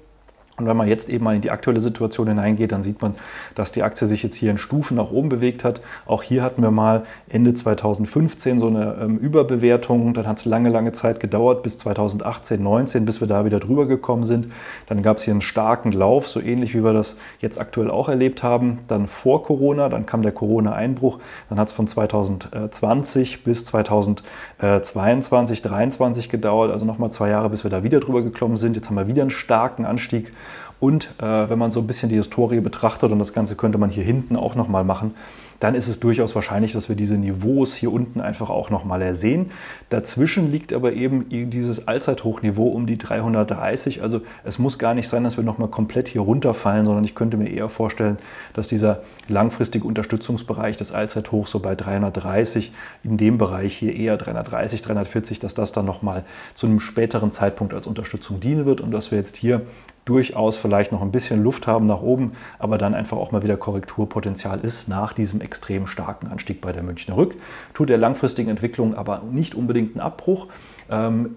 Und 0.57 0.67
wenn 0.67 0.77
man 0.77 0.87
jetzt 0.87 1.09
eben 1.09 1.25
mal 1.25 1.35
in 1.35 1.41
die 1.41 1.51
aktuelle 1.51 1.81
Situation 1.81 2.29
hineingeht, 2.29 2.71
dann 2.71 2.81
sieht 2.81 3.01
man, 3.01 3.15
dass 3.55 3.73
die 3.73 3.83
Aktie 3.83 4.07
sich 4.07 4.23
jetzt 4.23 4.35
hier 4.35 4.51
in 4.51 4.57
Stufen 4.57 4.95
nach 4.95 5.11
oben 5.11 5.27
bewegt 5.27 5.65
hat. 5.65 5.81
Auch 6.05 6.23
hier 6.23 6.43
hatten 6.43 6.61
wir 6.61 6.71
mal 6.71 7.03
Ende 7.27 7.53
2015 7.53 8.59
so 8.59 8.67
eine 8.67 8.95
ähm, 9.01 9.17
Überbewertung. 9.17 10.13
Dann 10.13 10.25
hat 10.25 10.37
es 10.37 10.45
lange, 10.45 10.69
lange 10.69 10.93
Zeit 10.93 11.19
gedauert, 11.19 11.61
bis 11.61 11.77
2018, 11.79 12.63
19, 12.63 13.03
bis 13.03 13.19
wir 13.19 13.27
da 13.27 13.43
wieder 13.43 13.59
drüber 13.59 13.85
gekommen 13.85 14.25
sind. 14.25 14.53
Dann 14.87 15.01
gab 15.01 15.17
es 15.17 15.23
hier 15.23 15.33
einen 15.33 15.41
starken 15.41 15.91
Lauf, 15.91 16.29
so 16.29 16.39
ähnlich 16.39 16.73
wie 16.73 16.85
wir 16.85 16.93
das 16.93 17.17
jetzt 17.39 17.59
aktuell 17.59 17.91
auch 17.91 18.07
erlebt 18.07 18.41
haben. 18.41 18.79
Dann 18.87 19.07
vor 19.07 19.43
Corona, 19.43 19.89
dann 19.89 20.05
kam 20.05 20.21
der 20.21 20.31
Corona-Einbruch. 20.31 21.19
Dann 21.49 21.59
hat 21.59 21.67
es 21.67 21.73
von 21.73 21.85
2020 21.85 23.43
bis 23.43 23.65
2022, 23.65 25.61
2023 25.61 26.29
gedauert. 26.29 26.71
Also 26.71 26.85
nochmal 26.85 27.11
zwei 27.11 27.27
Jahre, 27.29 27.49
bis 27.49 27.65
wir 27.65 27.71
da 27.71 27.83
wieder 27.83 27.99
drüber 27.99 28.21
gekommen 28.21 28.55
sind. 28.55 28.77
Jetzt 28.77 28.87
haben 28.87 28.95
wir 28.95 29.07
wieder 29.07 29.23
einen 29.23 29.31
starken 29.31 29.83
Anstieg. 29.83 30.31
Und 30.79 31.09
äh, 31.19 31.49
wenn 31.49 31.57
man 31.57 31.71
so 31.71 31.79
ein 31.79 31.87
bisschen 31.87 32.09
die 32.09 32.15
Historie 32.15 32.59
betrachtet, 32.59 33.11
und 33.11 33.19
das 33.19 33.33
Ganze 33.33 33.55
könnte 33.55 33.77
man 33.77 33.89
hier 33.89 34.03
hinten 34.03 34.35
auch 34.35 34.55
nochmal 34.55 34.83
machen, 34.83 35.13
dann 35.59 35.73
ist 35.75 35.87
es 35.87 35.99
durchaus 35.99 36.35
wahrscheinlich, 36.35 36.73
dass 36.73 36.89
wir 36.89 36.95
diese 36.95 37.17
Niveaus 37.17 37.75
hier 37.75 37.91
unten 37.91 38.19
einfach 38.19 38.49
auch 38.49 38.69
nochmal 38.69 39.01
ersehen. 39.01 39.51
Dazwischen 39.89 40.51
liegt 40.51 40.73
aber 40.73 40.93
eben 40.93 41.29
dieses 41.49 41.87
Allzeithochniveau 41.87 42.67
um 42.67 42.85
die 42.85 42.97
330. 42.97 44.01
Also 44.01 44.21
es 44.43 44.59
muss 44.59 44.77
gar 44.77 44.93
nicht 44.93 45.07
sein, 45.07 45.23
dass 45.23 45.37
wir 45.37 45.43
nochmal 45.43 45.69
komplett 45.69 46.07
hier 46.07 46.21
runterfallen, 46.21 46.85
sondern 46.85 47.03
ich 47.03 47.15
könnte 47.15 47.37
mir 47.37 47.49
eher 47.49 47.69
vorstellen, 47.69 48.17
dass 48.53 48.67
dieser 48.67 49.03
langfristige 49.27 49.87
Unterstützungsbereich 49.87 50.75
des 50.77 50.91
Allzeithochs 50.91 51.51
so 51.51 51.59
bei 51.59 51.75
330, 51.75 52.73
in 53.03 53.17
dem 53.17 53.37
Bereich 53.37 53.75
hier 53.75 53.95
eher 53.95 54.17
330, 54.17 54.81
340, 54.81 55.39
dass 55.39 55.53
das 55.53 55.71
dann 55.71 55.85
nochmal 55.85 56.25
zu 56.53 56.67
einem 56.67 56.79
späteren 56.79 57.31
Zeitpunkt 57.31 57.73
als 57.73 57.87
Unterstützung 57.87 58.39
dienen 58.39 58.65
wird 58.65 58.81
und 58.81 58.91
dass 58.91 59.11
wir 59.11 59.17
jetzt 59.17 59.37
hier 59.37 59.61
durchaus 60.05 60.55
vielleicht 60.55 60.91
noch 60.91 61.01
ein 61.01 61.11
bisschen 61.11 61.43
Luft 61.43 61.67
haben 61.67 61.87
nach 61.87 62.01
oben, 62.01 62.33
aber 62.59 62.77
dann 62.77 62.93
einfach 62.93 63.17
auch 63.17 63.31
mal 63.31 63.43
wieder 63.43 63.57
Korrekturpotenzial 63.57 64.59
ist 64.59 64.87
nach 64.87 65.13
diesem 65.13 65.41
extrem 65.41 65.87
starken 65.87 66.27
Anstieg 66.27 66.61
bei 66.61 66.71
der 66.71 66.83
Münchner 66.83 67.17
Rück. 67.17 67.35
Tut 67.73 67.89
der 67.89 67.97
langfristigen 67.97 68.49
Entwicklung 68.49 68.95
aber 68.95 69.23
nicht 69.29 69.55
unbedingt 69.55 69.95
einen 69.95 70.01
Abbruch. 70.01 70.47
Ähm, 70.89 71.35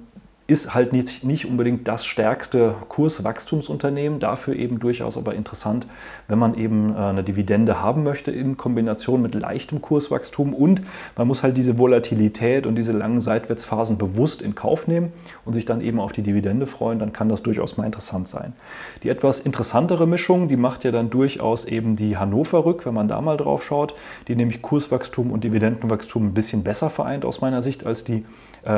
ist 0.49 0.73
halt 0.75 0.95
nicht, 0.95 1.25
nicht 1.25 1.45
unbedingt 1.45 1.87
das 1.87 2.07
stärkste 2.07 2.75
Kurswachstumsunternehmen, 2.89 4.19
dafür 4.19 4.57
eben 4.57 4.79
durchaus 4.79 5.19
aber 5.19 5.35
interessant, 5.35 5.87
wenn 6.27 6.39
man 6.39 6.55
eben 6.55 6.95
äh, 6.95 6.97
eine 6.97 7.23
Dividende 7.23 7.83
haben 7.83 8.03
möchte 8.03 8.31
in 8.31 8.57
Kombination 8.57 9.21
mit 9.21 9.35
leichtem 9.35 9.83
Kurswachstum. 9.83 10.55
Und 10.55 10.81
man 11.17 11.29
muss 11.29 11.43
halt 11.43 11.59
diese 11.59 11.77
Volatilität 11.77 12.67
und 12.67 12.77
diese 12.77 12.93
langen 12.93 13.21
Seitwärtsphasen 13.21 13.99
bewusst 13.99 14.41
in 14.41 14.55
Kauf 14.55 14.89
nehmen 14.89 15.13
und 15.45 15.53
sich 15.53 15.67
dann 15.67 15.83
eben 15.83 16.01
auf 16.01 16.13
die 16.13 16.23
Dividende 16.23 16.67
freuen, 16.67 16.99
dann 16.99 17.13
kann 17.13 17.29
das 17.29 17.43
durchaus 17.43 17.77
mal 17.77 17.85
interessant 17.85 18.27
sein. 18.27 18.55
Die 19.03 19.11
etwas 19.11 19.41
interessantere 19.41 20.07
Mischung, 20.07 20.49
die 20.49 20.57
macht 20.57 20.83
ja 20.83 20.93
dann 20.93 21.11
durchaus 21.11 21.67
eben 21.67 21.95
die 21.95 22.17
Hannover 22.17 22.65
Rück, 22.65 22.87
wenn 22.87 22.95
man 22.95 23.07
da 23.07 23.21
mal 23.21 23.37
drauf 23.37 23.63
schaut, 23.65 23.95
die 24.29 24.35
nämlich 24.35 24.63
Kurswachstum 24.63 25.31
und 25.31 25.45
Dividendenwachstum 25.45 26.29
ein 26.29 26.35
bisschen 26.35 26.63
besser 26.63 26.89
vereint 26.89 27.27
aus 27.27 27.43
meiner 27.43 27.61
Sicht 27.61 27.85
als 27.85 28.03
die 28.03 28.25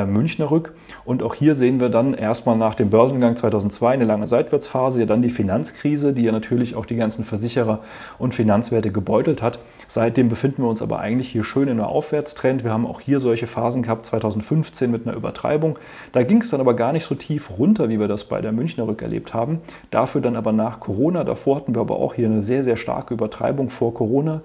Münchner 0.05 0.49
Rück. 0.49 0.73
Und 1.03 1.21
auch 1.21 1.35
hier 1.35 1.55
sehen 1.55 1.79
wir 1.79 1.89
dann 1.89 2.13
erstmal 2.13 2.57
nach 2.57 2.75
dem 2.75 2.89
Börsengang 2.89 3.35
2002 3.35 3.93
eine 3.93 4.05
lange 4.05 4.27
Seitwärtsphase, 4.27 5.01
ja 5.01 5.05
dann 5.05 5.21
die 5.21 5.29
Finanzkrise, 5.29 6.13
die 6.13 6.23
ja 6.23 6.31
natürlich 6.31 6.75
auch 6.75 6.85
die 6.85 6.95
ganzen 6.95 7.25
Versicherer 7.25 7.79
und 8.17 8.33
Finanzwerte 8.33 8.91
gebeutelt 8.91 9.41
hat. 9.41 9.59
Seitdem 9.87 10.29
befinden 10.29 10.63
wir 10.63 10.69
uns 10.69 10.81
aber 10.81 10.99
eigentlich 10.99 11.29
hier 11.29 11.43
schön 11.43 11.67
in 11.67 11.79
einer 11.79 11.89
Aufwärtstrend. 11.89 12.63
Wir 12.63 12.71
haben 12.71 12.87
auch 12.87 13.01
hier 13.01 13.19
solche 13.19 13.47
Phasen 13.47 13.83
gehabt, 13.83 14.05
2015 14.05 14.89
mit 14.89 15.05
einer 15.05 15.15
Übertreibung. 15.15 15.77
Da 16.13 16.23
ging 16.23 16.41
es 16.41 16.49
dann 16.49 16.61
aber 16.61 16.73
gar 16.73 16.93
nicht 16.93 17.05
so 17.05 17.15
tief 17.15 17.49
runter, 17.57 17.89
wie 17.89 17.99
wir 17.99 18.07
das 18.07 18.23
bei 18.23 18.39
der 18.41 18.51
Münchner 18.51 18.87
Rück 18.87 19.01
erlebt 19.01 19.33
haben. 19.33 19.59
Dafür 19.89 20.21
dann 20.21 20.35
aber 20.35 20.53
nach 20.53 20.79
Corona. 20.79 21.23
Davor 21.23 21.57
hatten 21.57 21.75
wir 21.75 21.81
aber 21.81 21.97
auch 21.97 22.13
hier 22.13 22.27
eine 22.27 22.41
sehr, 22.41 22.63
sehr 22.63 22.77
starke 22.77 23.13
Übertreibung 23.13 23.69
vor 23.69 23.93
Corona. 23.93 24.41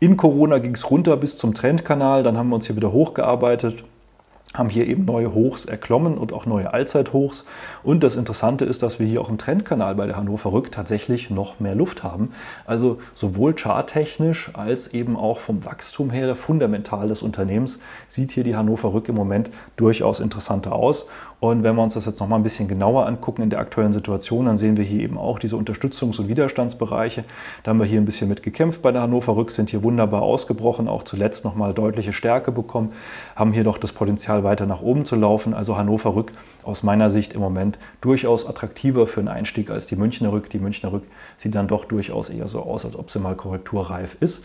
In 0.00 0.16
Corona 0.16 0.58
ging 0.58 0.74
es 0.74 0.90
runter 0.90 1.16
bis 1.18 1.36
zum 1.36 1.52
Trendkanal, 1.52 2.22
dann 2.22 2.38
haben 2.38 2.48
wir 2.48 2.54
uns 2.54 2.66
hier 2.66 2.74
wieder 2.74 2.90
hochgearbeitet 2.90 3.84
haben 4.54 4.68
hier 4.68 4.88
eben 4.88 5.04
neue 5.04 5.32
Hochs 5.32 5.64
erklommen 5.64 6.18
und 6.18 6.32
auch 6.32 6.44
neue 6.44 6.72
Allzeithochs. 6.72 7.44
Und 7.84 8.02
das 8.02 8.16
Interessante 8.16 8.64
ist, 8.64 8.82
dass 8.82 8.98
wir 8.98 9.06
hier 9.06 9.20
auch 9.20 9.28
im 9.28 9.38
Trendkanal 9.38 9.94
bei 9.94 10.06
der 10.06 10.16
Hannover 10.16 10.52
Rück 10.52 10.72
tatsächlich 10.72 11.30
noch 11.30 11.60
mehr 11.60 11.76
Luft 11.76 12.02
haben. 12.02 12.32
Also 12.66 12.98
sowohl 13.14 13.54
charttechnisch 13.54 14.50
als 14.54 14.88
eben 14.88 15.16
auch 15.16 15.38
vom 15.38 15.64
Wachstum 15.64 16.10
her, 16.10 16.34
fundamental 16.34 17.06
des 17.06 17.22
Unternehmens, 17.22 17.78
sieht 18.08 18.32
hier 18.32 18.42
die 18.42 18.56
Hannover 18.56 18.92
Rück 18.92 19.08
im 19.08 19.14
Moment 19.14 19.50
durchaus 19.76 20.18
interessanter 20.18 20.72
aus. 20.72 21.06
Und 21.40 21.62
wenn 21.62 21.74
wir 21.74 21.82
uns 21.82 21.94
das 21.94 22.04
jetzt 22.04 22.20
nochmal 22.20 22.38
ein 22.38 22.42
bisschen 22.42 22.68
genauer 22.68 23.06
angucken 23.06 23.40
in 23.40 23.48
der 23.48 23.60
aktuellen 23.60 23.94
Situation, 23.94 24.44
dann 24.44 24.58
sehen 24.58 24.76
wir 24.76 24.84
hier 24.84 25.00
eben 25.00 25.16
auch 25.16 25.38
diese 25.38 25.56
Unterstützungs- 25.56 26.20
und 26.20 26.28
Widerstandsbereiche. 26.28 27.24
Da 27.62 27.70
haben 27.70 27.78
wir 27.78 27.86
hier 27.86 27.98
ein 27.98 28.04
bisschen 28.04 28.28
mit 28.28 28.42
gekämpft 28.42 28.82
bei 28.82 28.92
der 28.92 29.00
Hannover 29.00 29.36
Rück, 29.36 29.50
sind 29.50 29.70
hier 29.70 29.82
wunderbar 29.82 30.20
ausgebrochen, 30.20 30.86
auch 30.86 31.02
zuletzt 31.02 31.46
nochmal 31.46 31.72
deutliche 31.72 32.12
Stärke 32.12 32.52
bekommen, 32.52 32.92
haben 33.36 33.52
hier 33.52 33.64
noch 33.64 33.78
das 33.78 33.92
Potenzial 33.92 34.44
weiter 34.44 34.66
nach 34.66 34.82
oben 34.82 35.06
zu 35.06 35.16
laufen. 35.16 35.54
Also 35.54 35.78
Hannover 35.78 36.14
Rück 36.14 36.32
aus 36.62 36.82
meiner 36.82 37.08
Sicht 37.10 37.32
im 37.32 37.40
Moment 37.40 37.78
durchaus 38.02 38.46
attraktiver 38.46 39.06
für 39.06 39.20
einen 39.20 39.28
Einstieg 39.28 39.70
als 39.70 39.86
die 39.86 39.96
Münchner 39.96 40.32
Rück. 40.32 40.50
Die 40.50 40.58
Münchner 40.58 40.92
Rück 40.92 41.04
sieht 41.38 41.54
dann 41.54 41.68
doch 41.68 41.86
durchaus 41.86 42.28
eher 42.28 42.48
so 42.48 42.60
aus, 42.60 42.84
als 42.84 42.96
ob 42.96 43.10
sie 43.10 43.18
mal 43.18 43.34
korrekturreif 43.34 44.18
ist. 44.20 44.44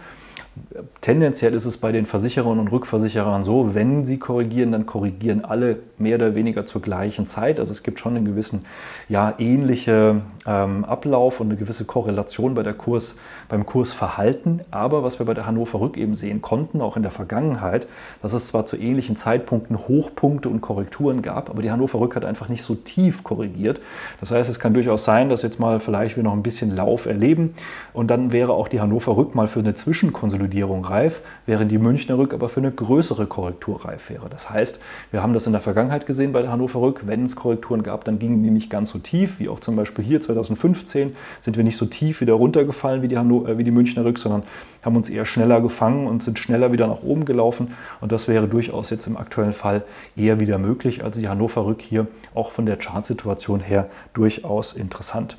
Tendenziell 1.01 1.53
ist 1.53 1.65
es 1.65 1.77
bei 1.77 1.91
den 1.91 2.05
Versicherern 2.05 2.59
und 2.59 2.71
Rückversicherern 2.71 3.43
so, 3.43 3.75
wenn 3.75 4.05
sie 4.05 4.17
korrigieren, 4.17 4.71
dann 4.71 4.85
korrigieren 4.85 5.43
alle 5.43 5.79
mehr 5.97 6.15
oder 6.15 6.33
weniger 6.33 6.65
zur 6.65 6.81
gleichen 6.81 7.27
Zeit. 7.27 7.59
Also 7.59 7.73
es 7.73 7.83
gibt 7.83 7.99
schon 7.99 8.15
einen 8.15 8.25
gewissen, 8.25 8.65
ja, 9.09 9.33
ähnliche 9.37 10.21
ähm, 10.47 10.85
Ablauf 10.85 11.41
und 11.41 11.47
eine 11.47 11.57
gewisse 11.57 11.83
Korrelation 11.83 12.55
bei 12.55 12.63
der 12.63 12.73
Kurs, 12.73 13.15
beim 13.49 13.65
Kursverhalten. 13.65 14.61
Aber 14.71 15.03
was 15.03 15.19
wir 15.19 15.25
bei 15.25 15.33
der 15.33 15.45
Hannover 15.45 15.81
Rück 15.81 15.97
eben 15.97 16.15
sehen 16.15 16.41
konnten, 16.41 16.81
auch 16.81 16.95
in 16.95 17.03
der 17.03 17.11
Vergangenheit, 17.11 17.87
dass 18.21 18.33
es 18.33 18.47
zwar 18.47 18.65
zu 18.65 18.77
ähnlichen 18.77 19.17
Zeitpunkten 19.17 19.77
Hochpunkte 19.77 20.47
und 20.47 20.61
Korrekturen 20.61 21.21
gab, 21.21 21.49
aber 21.49 21.61
die 21.61 21.71
Hannover 21.71 21.99
Rück 21.99 22.15
hat 22.15 22.23
einfach 22.23 22.47
nicht 22.47 22.63
so 22.63 22.75
tief 22.75 23.23
korrigiert. 23.23 23.81
Das 24.21 24.31
heißt, 24.31 24.49
es 24.49 24.59
kann 24.59 24.73
durchaus 24.73 25.03
sein, 25.03 25.29
dass 25.29 25.41
jetzt 25.41 25.59
mal 25.59 25.81
vielleicht 25.81 26.15
wir 26.15 26.23
noch 26.23 26.33
ein 26.33 26.43
bisschen 26.43 26.73
Lauf 26.75 27.05
erleben 27.05 27.55
und 27.93 28.07
dann 28.07 28.31
wäre 28.31 28.53
auch 28.53 28.69
die 28.69 28.79
Hannover 28.79 29.17
Rück 29.17 29.35
mal 29.35 29.47
für 29.47 29.59
eine 29.59 29.75
Zwischenkonsolidierung 29.75 30.44
Konsolidierung 30.45 30.85
reif, 30.85 31.21
während 31.47 31.71
die 31.71 31.79
Münchner 31.79 32.19
Rück 32.19 32.33
aber 32.33 32.49
für 32.49 32.59
eine 32.59 32.71
größere 32.71 33.25
Korrektur 33.25 33.83
reif 33.83 34.11
wäre. 34.11 34.29
Das 34.29 34.47
heißt, 34.49 34.79
wir 35.09 35.23
haben 35.23 35.33
das 35.33 35.47
in 35.47 35.53
der 35.53 35.61
Vergangenheit 35.61 36.05
gesehen 36.05 36.33
bei 36.33 36.43
der 36.43 36.51
Hannover 36.51 36.81
Rück, 36.81 37.01
wenn 37.05 37.25
es 37.25 37.35
Korrekturen 37.35 37.81
gab, 37.81 38.05
dann 38.05 38.19
gingen 38.19 38.43
die 38.43 38.51
nicht 38.51 38.69
ganz 38.69 38.91
so 38.91 38.99
tief, 38.99 39.39
wie 39.39 39.49
auch 39.49 39.59
zum 39.59 39.75
Beispiel 39.75 40.05
hier 40.05 40.21
2015 40.21 41.15
sind 41.41 41.57
wir 41.57 41.63
nicht 41.63 41.77
so 41.77 41.87
tief 41.87 42.21
wieder 42.21 42.33
runtergefallen 42.33 43.01
wie 43.01 43.07
die, 43.07 43.17
Hanno 43.17 43.47
äh, 43.47 43.57
wie 43.57 43.63
die 43.63 43.71
Münchner 43.71 44.05
Rück, 44.05 44.19
sondern 44.19 44.43
haben 44.83 44.95
uns 44.95 45.09
eher 45.09 45.25
schneller 45.25 45.61
gefangen 45.61 46.05
und 46.05 46.21
sind 46.21 46.37
schneller 46.37 46.71
wieder 46.71 46.85
nach 46.85 47.01
oben 47.01 47.25
gelaufen. 47.25 47.73
Und 48.01 48.11
das 48.11 48.27
wäre 48.27 48.47
durchaus 48.47 48.91
jetzt 48.91 49.07
im 49.07 49.17
aktuellen 49.17 49.53
Fall 49.53 49.83
eher 50.15 50.39
wieder 50.39 50.59
möglich. 50.59 51.03
Also 51.03 51.19
die 51.19 51.27
Hannover 51.27 51.65
Rück 51.65 51.81
hier 51.81 52.05
auch 52.35 52.51
von 52.51 52.67
der 52.67 52.77
Chartsituation 52.77 53.61
her 53.61 53.89
durchaus 54.13 54.73
interessant. 54.73 55.37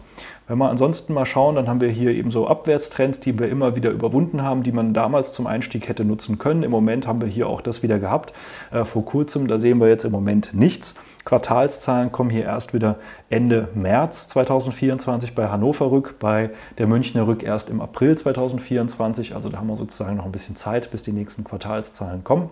Wenn 0.49 0.59
wir 0.59 0.71
ansonsten 0.71 1.13
mal 1.13 1.27
schauen, 1.27 1.57
dann 1.57 1.69
haben 1.69 1.81
wir 1.81 1.89
hier 1.89 2.13
eben 2.13 2.31
so 2.31 2.47
Abwärtstrends, 2.47 3.19
die 3.19 3.37
wir 3.37 3.49
immer 3.49 3.75
wieder 3.75 3.91
überwunden 3.91 4.43
haben, 4.43 4.63
die 4.63 4.71
man 4.71 4.95
damals 4.95 5.33
zum 5.33 5.49
Einstieg 5.49 5.89
hätte 5.89 6.05
nutzen 6.05 6.39
können. 6.39 6.63
Im 6.63 6.71
Moment 6.71 7.09
haben 7.09 7.21
wir 7.21 7.27
hier 7.27 7.49
auch 7.49 7.61
das 7.61 7.83
wieder 7.83 7.99
gehabt. 7.99 8.33
Äh, 8.71 8.85
vor 8.85 9.05
kurzem, 9.05 9.49
da 9.49 9.59
sehen 9.59 9.81
wir 9.81 9.89
jetzt 9.89 10.05
im 10.05 10.13
Moment 10.13 10.55
nichts. 10.55 10.95
Quartalszahlen 11.25 12.13
kommen 12.13 12.31
hier 12.31 12.45
erst 12.45 12.75
wieder 12.75 13.01
Ende 13.29 13.69
März 13.75 14.29
2024 14.29 15.35
bei 15.35 15.49
Hannover 15.49 15.91
Rück, 15.91 16.21
bei 16.21 16.51
der 16.79 16.87
Münchner 16.87 17.27
Rück 17.27 17.43
erst 17.43 17.69
im 17.69 17.81
April 17.81 18.17
2024. 18.17 19.35
Also 19.35 19.49
da 19.49 19.59
haben 19.59 19.67
wir 19.67 19.77
sozusagen 19.77 20.17
noch 20.17 20.27
ein 20.27 20.33
bisschen 20.33 20.55
Zeit, 20.55 20.93
bis 20.93 21.03
die 21.03 21.13
nächsten 21.13 21.43
Quartalszahlen 21.43 22.23
kommen 22.23 22.51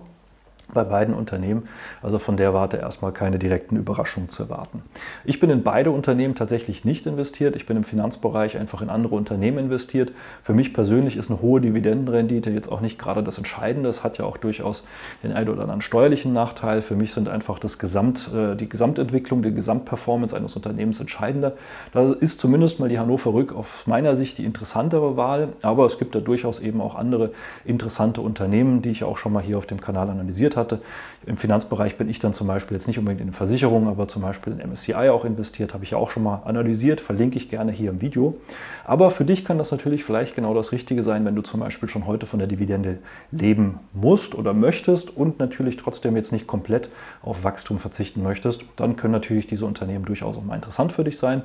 bei 0.73 0.85
beiden 0.85 1.15
Unternehmen. 1.15 1.69
Also 2.03 2.19
von 2.19 2.37
der 2.37 2.55
Warte 2.55 2.79
erstmal 2.79 3.13
keine 3.13 3.39
direkten 3.39 3.77
Überraschungen 3.77 4.29
zu 4.29 4.45
erwarten. 4.45 4.83
Ich 5.25 5.41
bin 5.41 5.51
in 5.51 5.63
beide 5.63 5.91
Unternehmen 5.91 6.35
tatsächlich 6.35 6.85
nicht 6.85 7.07
investiert. 7.07 7.57
Ich 7.57 7.67
bin 7.67 7.77
im 7.77 7.85
Finanzbereich 7.85 8.57
einfach 8.57 8.83
in 8.83 8.89
andere 8.89 9.15
Unternehmen 9.15 9.59
investiert. 9.59 10.13
Für 10.43 10.55
mich 10.55 10.73
persönlich 10.73 11.17
ist 11.17 11.31
eine 11.31 11.41
hohe 11.43 11.61
Dividendenrendite 11.61 12.51
jetzt 12.51 12.71
auch 12.71 12.81
nicht 12.81 12.99
gerade 12.99 13.23
das 13.23 13.39
Entscheidende. 13.39 13.89
Es 13.89 14.03
hat 14.03 14.19
ja 14.19 14.25
auch 14.25 14.37
durchaus 14.37 14.85
den 15.23 15.33
einen 15.33 15.49
oder 15.49 15.63
anderen 15.63 15.81
steuerlichen 15.83 16.33
Nachteil. 16.33 16.83
Für 16.83 16.97
mich 16.97 17.13
sind 17.13 17.29
einfach 17.29 17.59
das 17.59 17.79
Gesamt, 17.79 18.31
äh, 18.35 18.57
die 18.57 18.69
Gesamtentwicklung, 18.69 19.43
die 19.43 19.55
Gesamtperformance 19.55 20.35
eines 20.35 20.57
Unternehmens 20.57 21.01
entscheidender. 21.01 21.53
Da 21.93 22.13
ist 22.13 22.41
zumindest 22.41 22.81
mal 22.81 22.89
die 22.89 22.99
Hannover 22.99 23.35
Rück 23.35 23.55
aus 23.55 23.87
meiner 23.87 24.17
Sicht 24.17 24.39
die 24.39 24.45
interessantere 24.45 25.17
Wahl. 25.17 25.49
Aber 25.63 25.87
es 25.87 25.99
gibt 25.99 26.15
da 26.15 26.21
durchaus 26.21 26.61
eben 26.61 26.81
auch 26.81 26.95
andere 26.95 27.33
interessante 27.65 28.21
Unternehmen, 28.21 28.83
die 28.83 28.91
ich 28.91 29.05
auch 29.05 29.17
schon 29.17 29.33
mal 29.33 29.43
hier 29.43 29.59
auf 29.59 29.67
dem 29.67 29.81
Kanal 29.81 30.09
analysiert 30.11 30.54
investiert 30.55 30.57
hatte. 30.57 30.81
Im 31.27 31.37
Finanzbereich 31.37 31.97
bin 31.97 32.09
ich 32.09 32.19
dann 32.19 32.33
zum 32.33 32.47
Beispiel 32.47 32.77
jetzt 32.77 32.87
nicht 32.87 32.99
unbedingt 32.99 33.21
in 33.21 33.33
Versicherungen, 33.33 33.89
aber 33.89 34.09
zum 34.09 34.23
Beispiel 34.23 34.53
in 34.53 34.71
MSCI 34.71 35.09
auch 35.09 35.25
investiert, 35.25 35.73
habe 35.73 35.85
ich 35.85 35.91
ja 35.93 35.99
auch 35.99 36.11
schon 36.11 36.23
mal 36.23 36.43
analysiert, 36.45 37.01
verlinke 37.01 37.39
ich 37.39 37.49
gerne 37.49 37.73
hier 37.73 37.91
im 37.91 38.01
Video. 38.01 38.37
Aber 38.85 39.11
für 39.11 39.25
dich 39.25 39.45
kann 39.45 39.59
das 39.59 39.71
natürlich 39.71 40.05
vielleicht 40.05 40.35
genau 40.35 40.55
das 40.55 40.73
Richtige 40.73 41.03
sein, 41.03 41.25
wenn 41.25 41.35
du 41.35 41.43
zum 41.43 41.61
Beispiel 41.61 41.89
schon 41.89 42.07
heute 42.07 42.27
von 42.27 42.39
der 42.39 42.49
Dividende 42.49 42.99
leben 43.31 43.81
musst 43.93 44.35
oder 44.35 44.53
möchtest 44.53 45.17
und 45.17 45.39
natürlich 45.39 45.77
trotzdem 45.77 46.17
jetzt 46.17 46.33
nicht 46.33 46.47
komplett 46.47 46.91
auf 47.23 47.43
Wachstum 47.43 47.79
verzichten 47.79 48.23
möchtest. 48.23 48.65
Dann 48.77 48.97
können 48.97 49.13
natürlich 49.13 49.47
diese 49.47 49.65
Unternehmen 49.65 50.05
durchaus 50.05 50.37
auch 50.37 50.45
mal 50.45 50.57
interessant 50.57 50.93
für 50.93 51.05
dich 51.05 51.17
sein. 51.17 51.43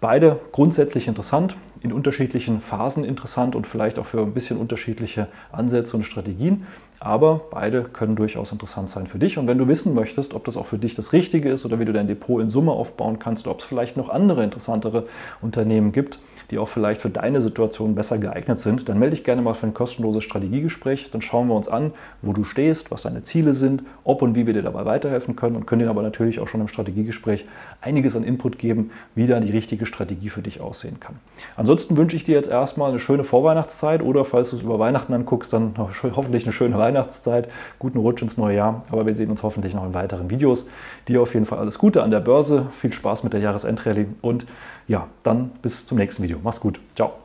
Beide 0.00 0.40
grundsätzlich 0.50 1.06
interessant, 1.06 1.54
in 1.82 1.92
unterschiedlichen 1.92 2.60
Phasen 2.60 3.04
interessant 3.04 3.56
und 3.56 3.66
vielleicht 3.66 3.98
auch 3.98 4.06
für 4.06 4.20
ein 4.20 4.32
bisschen 4.32 4.56
unterschiedliche 4.56 5.28
Ansätze 5.50 5.96
und 5.96 6.04
Strategien. 6.04 6.66
Aber 7.00 7.40
beide 7.50 7.82
können 7.82 8.14
durchaus 8.14 8.52
interessant 8.52 8.88
sein 8.88 9.08
für 9.08 9.18
dich. 9.18 9.36
Und 9.36 9.48
wenn 9.48 9.58
du 9.58 9.66
wissen 9.66 9.92
möchtest, 9.92 10.34
ob 10.34 10.44
das 10.44 10.56
auch 10.56 10.66
für 10.66 10.78
dich 10.78 10.94
das 10.94 11.12
Richtige 11.12 11.50
ist 11.50 11.64
oder 11.64 11.80
wie 11.80 11.84
du 11.84 11.92
dein 11.92 12.06
Depot 12.06 12.40
in 12.40 12.48
Summe 12.48 12.70
aufbauen 12.70 13.18
kannst, 13.18 13.44
oder 13.44 13.52
ob 13.52 13.60
es 13.60 13.64
vielleicht 13.64 13.96
noch 13.96 14.08
andere 14.08 14.44
interessantere 14.44 15.06
Unternehmen 15.40 15.90
gibt, 15.90 16.20
die 16.52 16.58
auch 16.58 16.68
vielleicht 16.68 17.00
für 17.00 17.08
deine 17.08 17.40
Situation 17.40 17.94
besser 17.94 18.18
geeignet 18.18 18.58
sind, 18.58 18.86
dann 18.88 18.98
melde 18.98 19.16
dich 19.16 19.24
gerne 19.24 19.40
mal 19.40 19.54
für 19.54 19.66
ein 19.66 19.72
kostenloses 19.72 20.22
Strategiegespräch. 20.22 21.10
Dann 21.10 21.22
schauen 21.22 21.48
wir 21.48 21.54
uns 21.54 21.66
an, 21.66 21.92
wo 22.20 22.34
du 22.34 22.44
stehst, 22.44 22.90
was 22.90 23.02
deine 23.02 23.24
Ziele 23.24 23.54
sind, 23.54 23.82
ob 24.04 24.20
und 24.20 24.34
wie 24.34 24.46
wir 24.46 24.52
dir 24.52 24.62
dabei 24.62 24.84
weiterhelfen 24.84 25.34
können 25.34 25.56
und 25.56 25.66
können 25.66 25.80
dir 25.80 25.88
aber 25.88 26.02
natürlich 26.02 26.40
auch 26.40 26.48
schon 26.48 26.60
im 26.60 26.68
Strategiegespräch 26.68 27.46
einiges 27.80 28.14
an 28.16 28.22
Input 28.22 28.58
geben, 28.58 28.90
wie 29.14 29.26
da 29.26 29.40
die 29.40 29.50
richtige 29.50 29.86
Strategie 29.86 30.28
für 30.28 30.42
dich 30.42 30.60
aussehen 30.60 31.00
kann. 31.00 31.14
Ansonsten 31.56 31.96
wünsche 31.96 32.16
ich 32.16 32.24
dir 32.24 32.34
jetzt 32.34 32.50
erstmal 32.50 32.90
eine 32.90 32.98
schöne 32.98 33.24
Vorweihnachtszeit 33.24 34.02
oder 34.02 34.26
falls 34.26 34.50
du 34.50 34.56
es 34.56 34.62
über 34.62 34.78
Weihnachten 34.78 35.14
anguckst, 35.14 35.54
dann 35.54 35.72
hoffentlich 35.78 36.44
eine 36.44 36.52
schöne 36.52 36.76
Weihnachtszeit, 36.76 37.48
guten 37.78 37.98
Rutsch 37.98 38.20
ins 38.20 38.36
neue 38.36 38.56
Jahr. 38.56 38.84
Aber 38.90 39.06
wir 39.06 39.14
sehen 39.14 39.30
uns 39.30 39.42
hoffentlich 39.42 39.72
noch 39.72 39.86
in 39.86 39.94
weiteren 39.94 40.28
Videos. 40.28 40.66
Dir 41.08 41.22
auf 41.22 41.32
jeden 41.32 41.46
Fall 41.46 41.60
alles 41.60 41.78
Gute 41.78 42.02
an 42.02 42.10
der 42.10 42.20
Börse, 42.20 42.66
viel 42.72 42.92
Spaß 42.92 43.24
mit 43.24 43.32
der 43.32 43.40
Jahresendrallye 43.40 44.06
und 44.20 44.44
ja, 44.88 45.08
dann 45.22 45.50
bis 45.62 45.86
zum 45.86 45.98
nächsten 45.98 46.22
Video. 46.22 46.38
Mach's 46.42 46.60
gut. 46.60 46.80
Ciao. 46.94 47.21